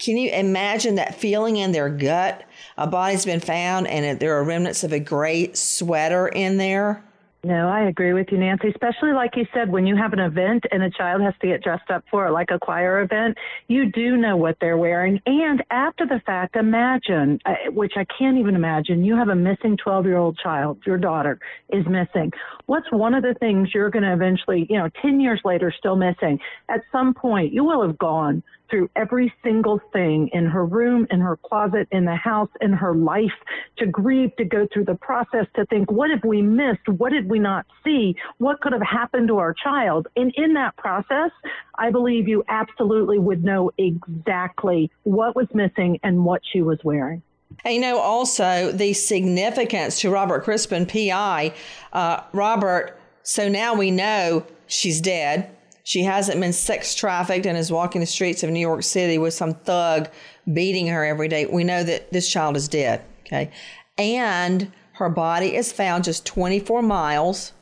can 0.01 0.17
you 0.17 0.31
imagine 0.31 0.97
that 0.97 1.15
feeling 1.15 1.57
in 1.57 1.73
their 1.73 1.89
gut? 1.89 2.43
A 2.77 2.87
body's 2.87 3.25
been 3.25 3.41
found 3.41 3.87
and 3.87 4.19
there 4.19 4.37
are 4.37 4.45
remnants 4.45 4.83
of 4.83 4.93
a 4.93 5.01
gray 5.01 5.53
sweater 5.53 6.27
in 6.29 6.57
there. 6.57 7.05
No, 7.45 7.69
I 7.69 7.83
agree 7.89 8.15
with 8.15 8.29
you, 8.33 8.39
Nancy. 8.39 8.69
Especially 8.69 9.13
like 9.13 9.37
you 9.37 9.47
said, 9.53 9.71
when 9.71 9.87
you 9.87 9.97
have 9.97 10.15
an 10.15 10.19
event 10.19 10.65
and 10.71 10.83
a 10.83 10.89
child 10.89 11.21
has 11.21 11.35
to 11.43 11.47
get 11.47 11.63
dressed 11.63 11.91
up 11.91 12.03
for 12.11 12.27
it, 12.27 12.33
like 12.33 12.49
a 12.51 12.59
choir 12.59 13.03
event, 13.03 13.37
you 13.69 13.93
do 13.93 14.17
know 14.17 14.35
what 14.35 14.57
they're 14.63 14.79
wearing. 14.79 15.21
And 15.27 15.63
after 15.71 16.07
the 16.07 16.23
fact, 16.25 16.57
imagine, 16.57 17.39
uh, 17.45 17.71
which 17.71 17.93
I 17.97 18.07
can't 18.07 18.39
even 18.39 18.55
imagine, 18.55 19.05
you 19.05 19.15
have 19.17 19.29
a 19.29 19.35
missing 19.35 19.77
12 19.77 20.07
year 20.07 20.17
old 20.17 20.39
child, 20.39 20.79
your 20.87 20.97
daughter 20.97 21.39
is 21.69 21.85
missing. 21.87 22.33
What's 22.65 22.91
one 22.91 23.13
of 23.13 23.23
the 23.23 23.35
things 23.35 23.69
you're 23.75 23.91
going 23.91 24.05
to 24.05 24.15
eventually, 24.15 24.67
you 24.71 24.79
know, 24.79 24.89
10 25.03 25.21
years 25.21 25.41
later, 25.45 25.71
still 25.77 25.97
missing? 25.97 26.41
At 26.71 26.81
some 26.91 27.13
point, 27.13 27.53
you 27.53 27.63
will 27.63 27.87
have 27.87 27.99
gone 27.99 28.43
through 28.75 28.91
every 28.97 29.33
single 29.45 29.81
thing 29.93 30.29
in 30.33 30.47
her 30.47 30.67
room, 30.67 31.07
in 31.13 31.21
her 31.21 31.37
closet, 31.37 31.87
in 31.93 32.05
the 32.05 32.17
house, 32.17 32.49
in 32.61 32.73
her 32.73 32.93
life 32.93 33.31
to 33.79 33.87
grieve, 33.87 34.35
to 34.37 34.45
go 34.45 34.67
through 34.73 34.85
the 34.85 34.97
process, 34.97 35.47
to 35.55 35.65
think, 35.67 35.93
what 35.93 36.11
have 36.11 36.25
we 36.25 36.43
missed? 36.43 36.89
What 36.89 37.13
did 37.13 37.31
we 37.31 37.39
not 37.39 37.67
see? 37.85 38.17
What 38.39 38.61
could 38.61 38.73
have 38.73 38.83
happened 38.83 39.29
to 39.29 39.39
our 39.39 39.55
child? 39.55 40.09
And 40.17 40.33
in 40.35 40.55
that 40.55 40.77
process, 40.77 41.31
I 41.79 41.93
believe 41.93 42.27
you 42.27 42.43
absolutely 42.49 43.21
would 43.21 43.45
know 43.45 43.71
exactly 43.79 44.91
what 45.05 45.37
was 45.37 45.47
missing 45.55 46.01
and 46.03 46.25
what 46.25 46.43
she 46.53 46.61
was 46.61 46.81
wearing. 46.83 47.23
And 47.65 47.75
you 47.77 47.81
know, 47.81 48.01
also 48.01 48.73
the 48.73 48.93
significance 48.93 50.01
to 50.01 50.11
Robert 50.11 50.43
Crispin, 50.43 50.85
PI. 50.85 51.55
Uh, 51.93 52.23
Robert, 52.33 52.99
so 53.23 53.49
now 53.49 53.77
we 53.77 53.93
know 53.93 54.45
she's 54.67 55.01
dead. 55.01 55.55
She 55.85 56.03
hasn't 56.03 56.41
been 56.41 56.55
sex 56.55 56.95
trafficked 56.95 57.47
and 57.47 57.59
is 57.59 57.71
walking 57.71 58.01
the 58.01 58.07
streets 58.07 58.43
of 58.43 58.51
New 58.51 58.61
York 58.61 58.83
City 58.83 59.19
with 59.19 59.35
some 59.35 59.53
thug 59.53 60.09
beating 60.53 60.87
her 60.89 61.05
every 61.05 61.29
day. 61.29 61.45
We 61.47 61.63
know 61.63 61.85
that 61.85 62.11
this 62.11 62.29
child 62.29 62.57
is 62.57 62.69
dead. 62.69 63.03
Okay. 63.27 63.51
And 63.99 64.73
her 64.95 65.11
body 65.11 65.55
is 65.55 65.73
found 65.73 66.05
just 66.05 66.25
24 66.25 66.83
miles 66.83 67.53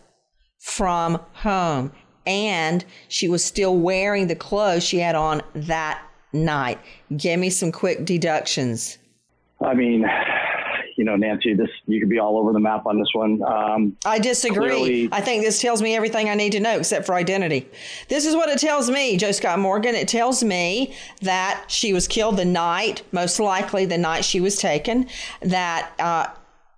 from 0.61 1.21
home. 1.35 1.93
And 2.25 2.85
she 3.09 3.29
was 3.29 3.45
still 3.45 3.77
wearing 3.77 4.29
the 4.29 4.37
clothes 4.37 4.85
she 4.85 4.99
had 4.99 5.17
on 5.17 5.43
that 5.55 6.01
night. 6.33 6.79
Give 7.17 7.41
me 7.41 7.51
some 7.51 7.73
quick 7.73 8.05
deductions. 8.05 8.99
I 9.61 9.75
mean, 9.75 10.05
you 10.97 11.05
know, 11.05 11.17
Nancy, 11.17 11.55
this 11.55 11.69
you 11.87 12.01
could 12.01 12.09
be 12.09 12.19
all 12.19 12.39
over 12.39 12.53
the 12.53 12.61
map 12.61 12.87
on 12.87 12.99
this 12.99 13.09
one. 13.13 13.43
Um, 13.43 13.97
I 14.05 14.19
disagree. 14.19 14.69
Clearly, 14.69 15.09
I 15.13 15.21
think 15.21 15.43
this 15.43 15.61
tells 15.61 15.83
me 15.83 15.95
everything 15.95 16.29
I 16.29 16.35
need 16.35 16.53
to 16.53 16.61
know 16.61 16.79
except 16.79 17.07
for 17.07 17.15
identity. 17.15 17.69
This 18.09 18.27
is 18.27 18.35
what 18.35 18.49
it 18.49 18.59
tells 18.59 18.91
me, 18.91 19.17
Joe 19.17 19.33
Scott 19.33 19.59
Morgan. 19.59 19.95
It 19.95 20.09
tells 20.09 20.43
me 20.43 20.95
that 21.21 21.65
she 21.69 21.93
was 21.93 22.07
killed 22.09 22.37
the 22.37 22.45
night, 22.45 23.03
most 23.13 23.41
likely 23.41 23.85
the 23.87 23.99
night 23.99 24.25
she 24.25 24.41
was 24.41 24.59
taken, 24.59 25.09
that 25.41 25.93
uh, 25.99 26.27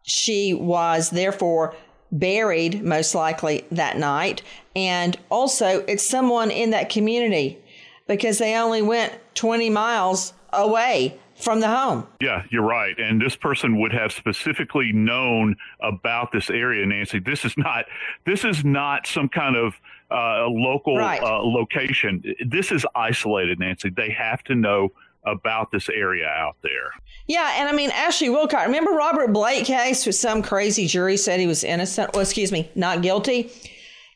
she 0.03 0.55
was 0.55 1.11
therefore 1.11 1.75
buried 2.13 2.83
most 2.83 3.15
likely 3.15 3.65
that 3.73 3.99
night, 3.99 4.43
and 4.77 5.17
also 5.31 5.85
it's 5.87 6.09
someone 6.09 6.51
in 6.51 6.71
that 6.71 6.89
community 6.89 7.59
because 8.07 8.39
they 8.39 8.55
only 8.55 8.83
went 8.83 9.13
20 9.35 9.71
miles 9.71 10.33
away 10.53 11.19
from 11.37 11.61
the 11.61 11.69
home. 11.69 12.07
Yeah, 12.21 12.43
you're 12.51 12.63
right. 12.63 12.99
And 12.99 13.21
this 13.21 13.37
person 13.37 13.81
would 13.81 13.93
have 13.93 14.13
specifically 14.13 14.93
known 14.93 15.57
about 15.81 16.33
this 16.33 16.51
area, 16.51 16.87
Nancy. 16.87 17.19
This 17.19 17.45
is 17.45 17.57
not 17.57 17.87
this 18.25 18.45
is 18.45 18.65
not 18.65 19.07
some 19.07 19.29
kind 19.29 19.57
of 19.57 19.75
uh, 20.11 20.47
local 20.49 20.97
right. 20.97 21.23
uh, 21.23 21.43
location. 21.43 22.23
This 22.47 22.71
is 22.71 22.87
isolated, 22.95 23.59
Nancy. 23.59 23.91
They 23.91 24.11
have 24.11 24.43
to 24.45 24.55
know 24.55 24.91
about 25.27 25.71
this 25.73 25.89
area 25.89 26.29
out 26.29 26.57
there. 26.63 26.93
Yeah, 27.27 27.55
and 27.57 27.69
I 27.69 27.73
mean 27.73 27.91
Ashley 27.91 28.29
Willcott. 28.29 28.67
Remember 28.67 28.93
Robert 28.93 29.33
Blake 29.33 29.65
case 29.65 30.05
with 30.07 30.17
some 30.17 30.43
crazy 30.43 30.87
jury 30.87 31.17
said 31.17 31.41
he 31.41 31.47
was 31.47 31.65
innocent? 31.65 32.13
Well, 32.13 32.23
excuse 32.23 32.53
me, 32.53 32.71
not 32.75 33.03
guilty. 33.03 33.51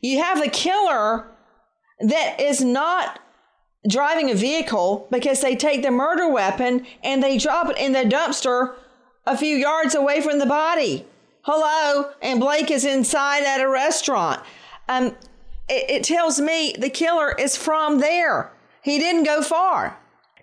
You 0.01 0.21
have 0.23 0.41
a 0.41 0.49
killer 0.49 1.27
that 1.99 2.39
is 2.39 2.61
not 2.61 3.19
driving 3.87 4.29
a 4.29 4.35
vehicle 4.35 5.07
because 5.11 5.41
they 5.41 5.55
take 5.55 5.83
the 5.83 5.91
murder 5.91 6.29
weapon 6.29 6.85
and 7.03 7.23
they 7.23 7.37
drop 7.37 7.69
it 7.69 7.77
in 7.77 7.93
the 7.93 8.03
dumpster 8.03 8.75
a 9.25 9.37
few 9.37 9.55
yards 9.55 9.95
away 9.95 10.21
from 10.21 10.39
the 10.39 10.45
body. 10.45 11.05
Hello, 11.43 12.11
and 12.21 12.39
Blake 12.39 12.69
is 12.69 12.83
inside 12.83 13.43
at 13.43 13.61
a 13.61 13.69
restaurant. 13.69 14.41
Um, 14.89 15.15
it, 15.69 15.89
it 15.89 16.03
tells 16.03 16.39
me 16.39 16.75
the 16.77 16.89
killer 16.89 17.33
is 17.37 17.55
from 17.55 17.99
there. 17.99 18.51
He 18.81 18.97
didn't 18.97 19.23
go 19.23 19.41
far. 19.41 19.97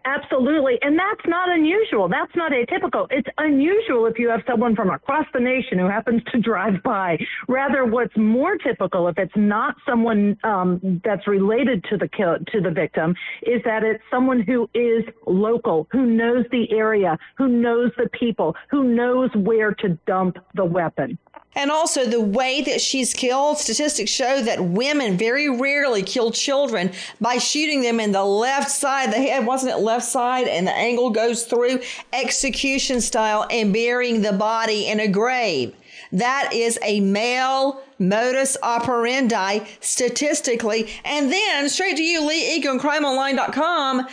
Absolutely. 0.06 0.78
And 0.82 0.96
that's 0.96 1.26
not 1.26 1.48
unusual. 1.50 2.08
That's 2.08 2.34
not 2.36 2.52
atypical. 2.52 3.08
It's 3.10 3.28
unusual 3.38 4.06
if 4.06 4.20
you 4.20 4.28
have 4.28 4.40
someone 4.46 4.76
from 4.76 4.90
across 4.90 5.26
the 5.34 5.40
nation 5.40 5.80
who 5.80 5.86
happens 5.86 6.22
to 6.32 6.40
drive 6.40 6.80
by. 6.84 7.18
Rather, 7.48 7.84
what's 7.84 8.16
more 8.16 8.56
typical, 8.56 9.08
if 9.08 9.18
it's 9.18 9.36
not 9.36 9.74
someone 9.86 10.38
um, 10.44 11.00
that's 11.04 11.26
related 11.26 11.84
to 11.90 11.96
the 11.96 12.06
kill, 12.06 12.36
to 12.52 12.60
the 12.60 12.70
victim, 12.70 13.16
is 13.42 13.60
that 13.64 13.82
it's 13.82 14.02
someone 14.08 14.40
who 14.40 14.70
is 14.74 15.02
local, 15.26 15.88
who 15.90 16.06
knows 16.06 16.44
the 16.52 16.70
area, 16.70 17.18
who 17.36 17.48
knows 17.48 17.90
the 17.96 18.08
people, 18.10 18.54
who 18.70 18.84
knows 18.84 19.30
where 19.34 19.74
to 19.74 19.98
dump 20.06 20.36
the 20.54 20.64
weapon. 20.64 21.18
And 21.56 21.70
also, 21.70 22.04
the 22.04 22.20
way 22.20 22.60
that 22.60 22.82
she's 22.82 23.14
killed, 23.14 23.58
statistics 23.58 24.10
show 24.10 24.42
that 24.42 24.62
women 24.62 25.16
very 25.16 25.48
rarely 25.48 26.02
kill 26.02 26.30
children 26.30 26.92
by 27.18 27.38
shooting 27.38 27.80
them 27.80 27.98
in 27.98 28.12
the 28.12 28.24
left 28.24 28.70
side 28.70 29.06
of 29.06 29.14
the 29.14 29.22
head. 29.22 29.46
Wasn't 29.46 29.72
it 29.72 29.78
left 29.78 30.04
side? 30.04 30.46
And 30.46 30.66
the 30.66 30.76
angle 30.76 31.10
goes 31.10 31.44
through 31.44 31.80
execution 32.12 33.00
style 33.00 33.46
and 33.50 33.72
burying 33.72 34.20
the 34.20 34.34
body 34.34 34.86
in 34.86 35.00
a 35.00 35.08
grave. 35.08 35.74
That 36.12 36.50
is 36.52 36.78
a 36.82 37.00
male 37.00 37.80
modus 37.98 38.56
operandi 38.62 39.60
statistically. 39.80 40.90
And 41.04 41.32
then 41.32 41.68
straight 41.70 41.96
to 41.96 42.02
you, 42.02 42.22
Leigh 42.26 42.56
Egan, 42.56 42.78
crimeonline.com. 42.78 44.06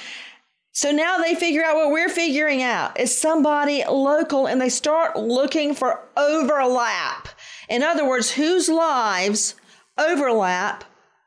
So 0.75 0.91
now 0.91 1.19
they 1.19 1.35
figure 1.35 1.63
out 1.63 1.75
what 1.75 1.91
we're 1.91 2.09
figuring 2.09 2.63
out 2.63 2.99
is 2.99 3.15
somebody 3.15 3.83
local 3.87 4.47
and 4.47 4.59
they 4.59 4.69
start 4.69 5.15
looking 5.15 5.75
for 5.75 5.99
overlap. 6.17 7.27
In 7.69 7.83
other 7.83 8.07
words, 8.07 8.31
whose 8.31 8.67
lives 8.69 9.53
overlap 9.99 10.83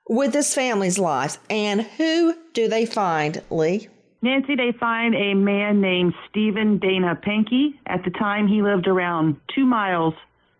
with 0.08 0.32
this 0.32 0.52
family's 0.52 0.98
lives 0.98 1.38
and 1.48 1.82
who 1.82 2.34
do 2.54 2.66
they 2.66 2.86
find, 2.86 3.40
Leigh? 3.48 3.88
Nancy, 4.20 4.56
they 4.56 4.72
find 4.80 5.14
a 5.14 5.34
man 5.34 5.80
named 5.80 6.14
Stephen 6.28 6.78
Dana 6.78 7.14
Pankey. 7.14 7.74
At 7.86 8.02
the 8.02 8.10
time, 8.10 8.48
he 8.48 8.62
lived 8.62 8.88
around 8.88 9.36
two 9.54 9.64
miles 9.64 10.14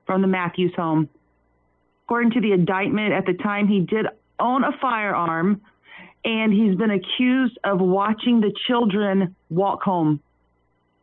from 0.06 0.22
the 0.22 0.28
Matthews 0.28 0.72
home. 0.76 1.08
According 2.04 2.30
to 2.32 2.40
the 2.40 2.52
indictment, 2.52 3.12
at 3.12 3.26
the 3.26 3.34
time, 3.34 3.66
he 3.66 3.80
did 3.80 4.06
own 4.38 4.62
a 4.62 4.70
firearm 4.80 5.60
and 6.26 6.52
he's 6.52 6.74
been 6.74 6.90
accused 6.90 7.56
of 7.64 7.80
watching 7.80 8.40
the 8.40 8.52
children 8.66 9.34
walk 9.48 9.82
home. 9.82 10.20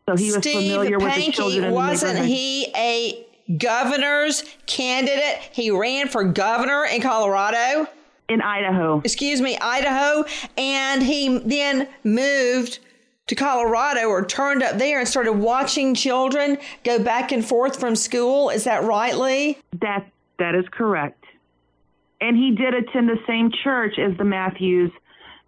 So 0.08 0.18
he 0.18 0.26
was 0.26 0.36
Steve 0.36 0.56
familiar 0.56 1.00
Pankey, 1.00 1.04
with 1.04 1.16
the 1.16 1.32
children. 1.32 1.74
wasn't 1.74 2.14
neighborhood. 2.16 2.30
he 2.30 2.68
a 2.76 3.26
governor's 3.58 4.44
candidate? 4.68 5.40
He 5.54 5.72
ran 5.72 6.10
for 6.10 6.26
governor 6.26 6.86
in 6.86 7.02
Colorado. 7.02 7.88
In 8.28 8.42
Idaho. 8.42 9.02
Excuse 9.04 9.40
me, 9.40 9.58
Idaho. 9.58 10.26
And 10.58 11.02
he 11.02 11.38
then 11.40 11.88
moved 12.04 12.80
to 13.28 13.36
Colorado 13.36 14.08
or 14.08 14.26
turned 14.26 14.62
up 14.62 14.78
there 14.78 15.00
and 15.00 15.08
started 15.08 15.34
watching 15.34 15.96
children 15.96 16.58
go 16.84 17.00
back 17.00 17.32
and 17.32 17.46
forth 17.46 17.80
from 17.80 17.96
school. 17.96 18.50
Is 18.50 18.66
that 18.66 18.84
right, 18.84 19.16
Leigh? 19.16 19.58
That 19.80 20.06
that 20.40 20.56
is 20.56 20.66
correct. 20.72 21.24
And 22.20 22.36
he 22.36 22.52
did 22.52 22.74
attend 22.74 23.08
the 23.08 23.20
same 23.26 23.52
church 23.64 24.00
as 24.00 24.18
the 24.18 24.26
Matthews. 24.26 24.92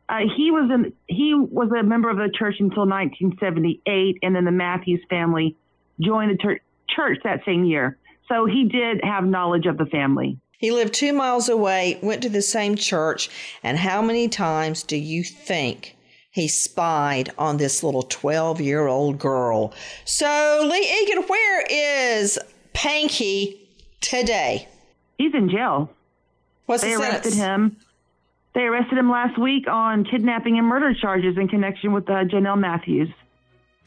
Uh, 0.07 0.19
he 0.35 0.51
was 0.51 0.69
in, 0.71 0.93
he 1.07 1.33
was 1.33 1.69
a 1.71 1.83
member 1.83 2.09
of 2.09 2.17
the 2.17 2.29
church 2.37 2.55
until 2.59 2.87
1978, 2.87 4.19
and 4.21 4.35
then 4.35 4.45
the 4.45 4.51
Matthews 4.51 5.01
family 5.09 5.55
joined 5.99 6.31
the 6.31 6.37
tur- 6.37 6.59
church 6.89 7.19
that 7.23 7.41
same 7.45 7.65
year. 7.65 7.97
So 8.27 8.45
he 8.45 8.65
did 8.65 9.03
have 9.03 9.25
knowledge 9.25 9.65
of 9.65 9.77
the 9.77 9.85
family. 9.85 10.37
He 10.57 10.71
lived 10.71 10.93
two 10.93 11.13
miles 11.13 11.49
away, 11.49 11.99
went 12.01 12.21
to 12.23 12.29
the 12.29 12.41
same 12.41 12.75
church, 12.75 13.29
and 13.63 13.77
how 13.77 14.01
many 14.01 14.27
times 14.27 14.83
do 14.83 14.95
you 14.95 15.23
think 15.23 15.95
he 16.31 16.47
spied 16.47 17.31
on 17.37 17.57
this 17.57 17.83
little 17.83 18.03
12 18.03 18.61
year 18.61 18.87
old 18.87 19.19
girl? 19.19 19.73
So, 20.05 20.67
Leigh 20.69 21.03
Egan, 21.03 21.23
where 21.23 21.65
is 21.69 22.39
Pankey 22.73 23.57
today? 24.01 24.67
He's 25.17 25.33
in 25.33 25.49
jail. 25.49 25.89
What's 26.65 26.83
they 26.83 26.95
the 26.95 27.01
arrested 27.01 27.33
sentence? 27.33 27.75
him. 27.75 27.84
They 28.55 28.61
arrested 28.61 28.97
him 28.97 29.11
last 29.11 29.37
week 29.37 29.67
on 29.67 30.05
kidnapping 30.05 30.57
and 30.57 30.65
murder 30.65 30.93
charges 30.93 31.37
in 31.37 31.49
connection 31.49 31.91
with 31.91 32.09
uh, 32.09 32.23
Janelle 32.23 32.57
Matthews. 32.57 33.09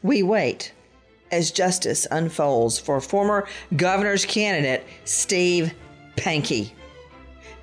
We 0.03 0.21
wait 0.21 0.73
as 1.31 1.49
justice 1.49 2.05
unfolds 2.11 2.77
for 2.77 3.01
former 3.01 3.47
governor's 3.75 4.25
candidate 4.25 4.85
Steve 5.05 5.73
Pankey. 6.15 6.71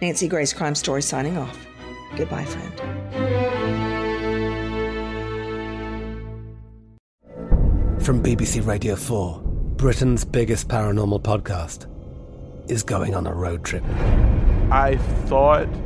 Nancy 0.02 0.26
Grace 0.26 0.52
Crime 0.52 0.74
Story 0.74 1.00
signing 1.00 1.38
off. 1.38 1.57
Goodbye, 2.16 2.44
friend. 2.44 2.72
From 8.02 8.20
BBC 8.20 8.66
Radio 8.66 8.96
4, 8.96 9.40
Britain's 9.76 10.24
biggest 10.24 10.66
paranormal 10.66 11.22
podcast 11.22 11.86
is 12.68 12.82
going 12.82 13.14
on 13.14 13.28
a 13.28 13.32
road 13.32 13.64
trip. 13.64 13.84
I 14.72 14.96
thought 15.26 15.68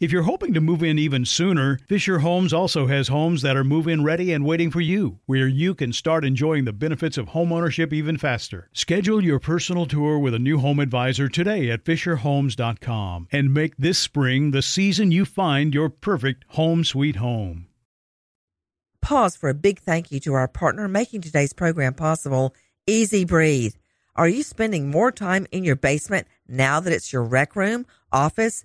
If 0.00 0.12
you're 0.12 0.22
hoping 0.22 0.54
to 0.54 0.62
move 0.62 0.82
in 0.82 0.98
even 0.98 1.26
sooner, 1.26 1.78
Fisher 1.86 2.20
Homes 2.20 2.54
also 2.54 2.86
has 2.86 3.08
homes 3.08 3.42
that 3.42 3.54
are 3.54 3.62
move 3.62 3.86
in 3.86 4.02
ready 4.02 4.32
and 4.32 4.46
waiting 4.46 4.70
for 4.70 4.80
you, 4.80 5.18
where 5.26 5.46
you 5.46 5.74
can 5.74 5.92
start 5.92 6.24
enjoying 6.24 6.64
the 6.64 6.72
benefits 6.72 7.18
of 7.18 7.28
homeownership 7.28 7.92
even 7.92 8.16
faster. 8.16 8.70
Schedule 8.72 9.22
your 9.22 9.38
personal 9.38 9.84
tour 9.84 10.18
with 10.18 10.32
a 10.32 10.38
new 10.38 10.58
home 10.58 10.80
advisor 10.80 11.28
today 11.28 11.70
at 11.70 11.84
FisherHomes.com 11.84 13.28
and 13.30 13.52
make 13.52 13.76
this 13.76 13.98
spring 13.98 14.52
the 14.52 14.62
season 14.62 15.12
you 15.12 15.26
find 15.26 15.74
your 15.74 15.90
perfect 15.90 16.46
home 16.48 16.82
sweet 16.82 17.16
home. 17.16 17.66
Pause 19.02 19.36
for 19.36 19.50
a 19.50 19.54
big 19.54 19.80
thank 19.80 20.10
you 20.10 20.18
to 20.20 20.32
our 20.32 20.48
partner 20.48 20.88
making 20.88 21.20
today's 21.20 21.52
program 21.52 21.92
possible, 21.92 22.54
EZ 22.88 23.26
Breathe. 23.26 23.74
Are 24.16 24.28
you 24.28 24.42
spending 24.44 24.90
more 24.90 25.12
time 25.12 25.46
in 25.52 25.62
your 25.62 25.76
basement 25.76 26.26
now 26.48 26.80
that 26.80 26.92
it's 26.92 27.12
your 27.12 27.22
rec 27.22 27.54
room, 27.54 27.86
office, 28.12 28.64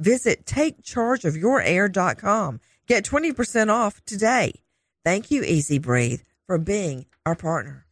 visit 0.00 0.46
takechargeofyourair.com. 0.46 2.60
Get 2.86 3.04
20% 3.04 3.72
off 3.72 4.04
today. 4.04 4.52
Thank 5.04 5.30
you, 5.30 5.44
EZ 5.44 5.78
Breathe, 5.78 6.22
for 6.46 6.58
being 6.58 7.06
our 7.24 7.36
partner. 7.36 7.86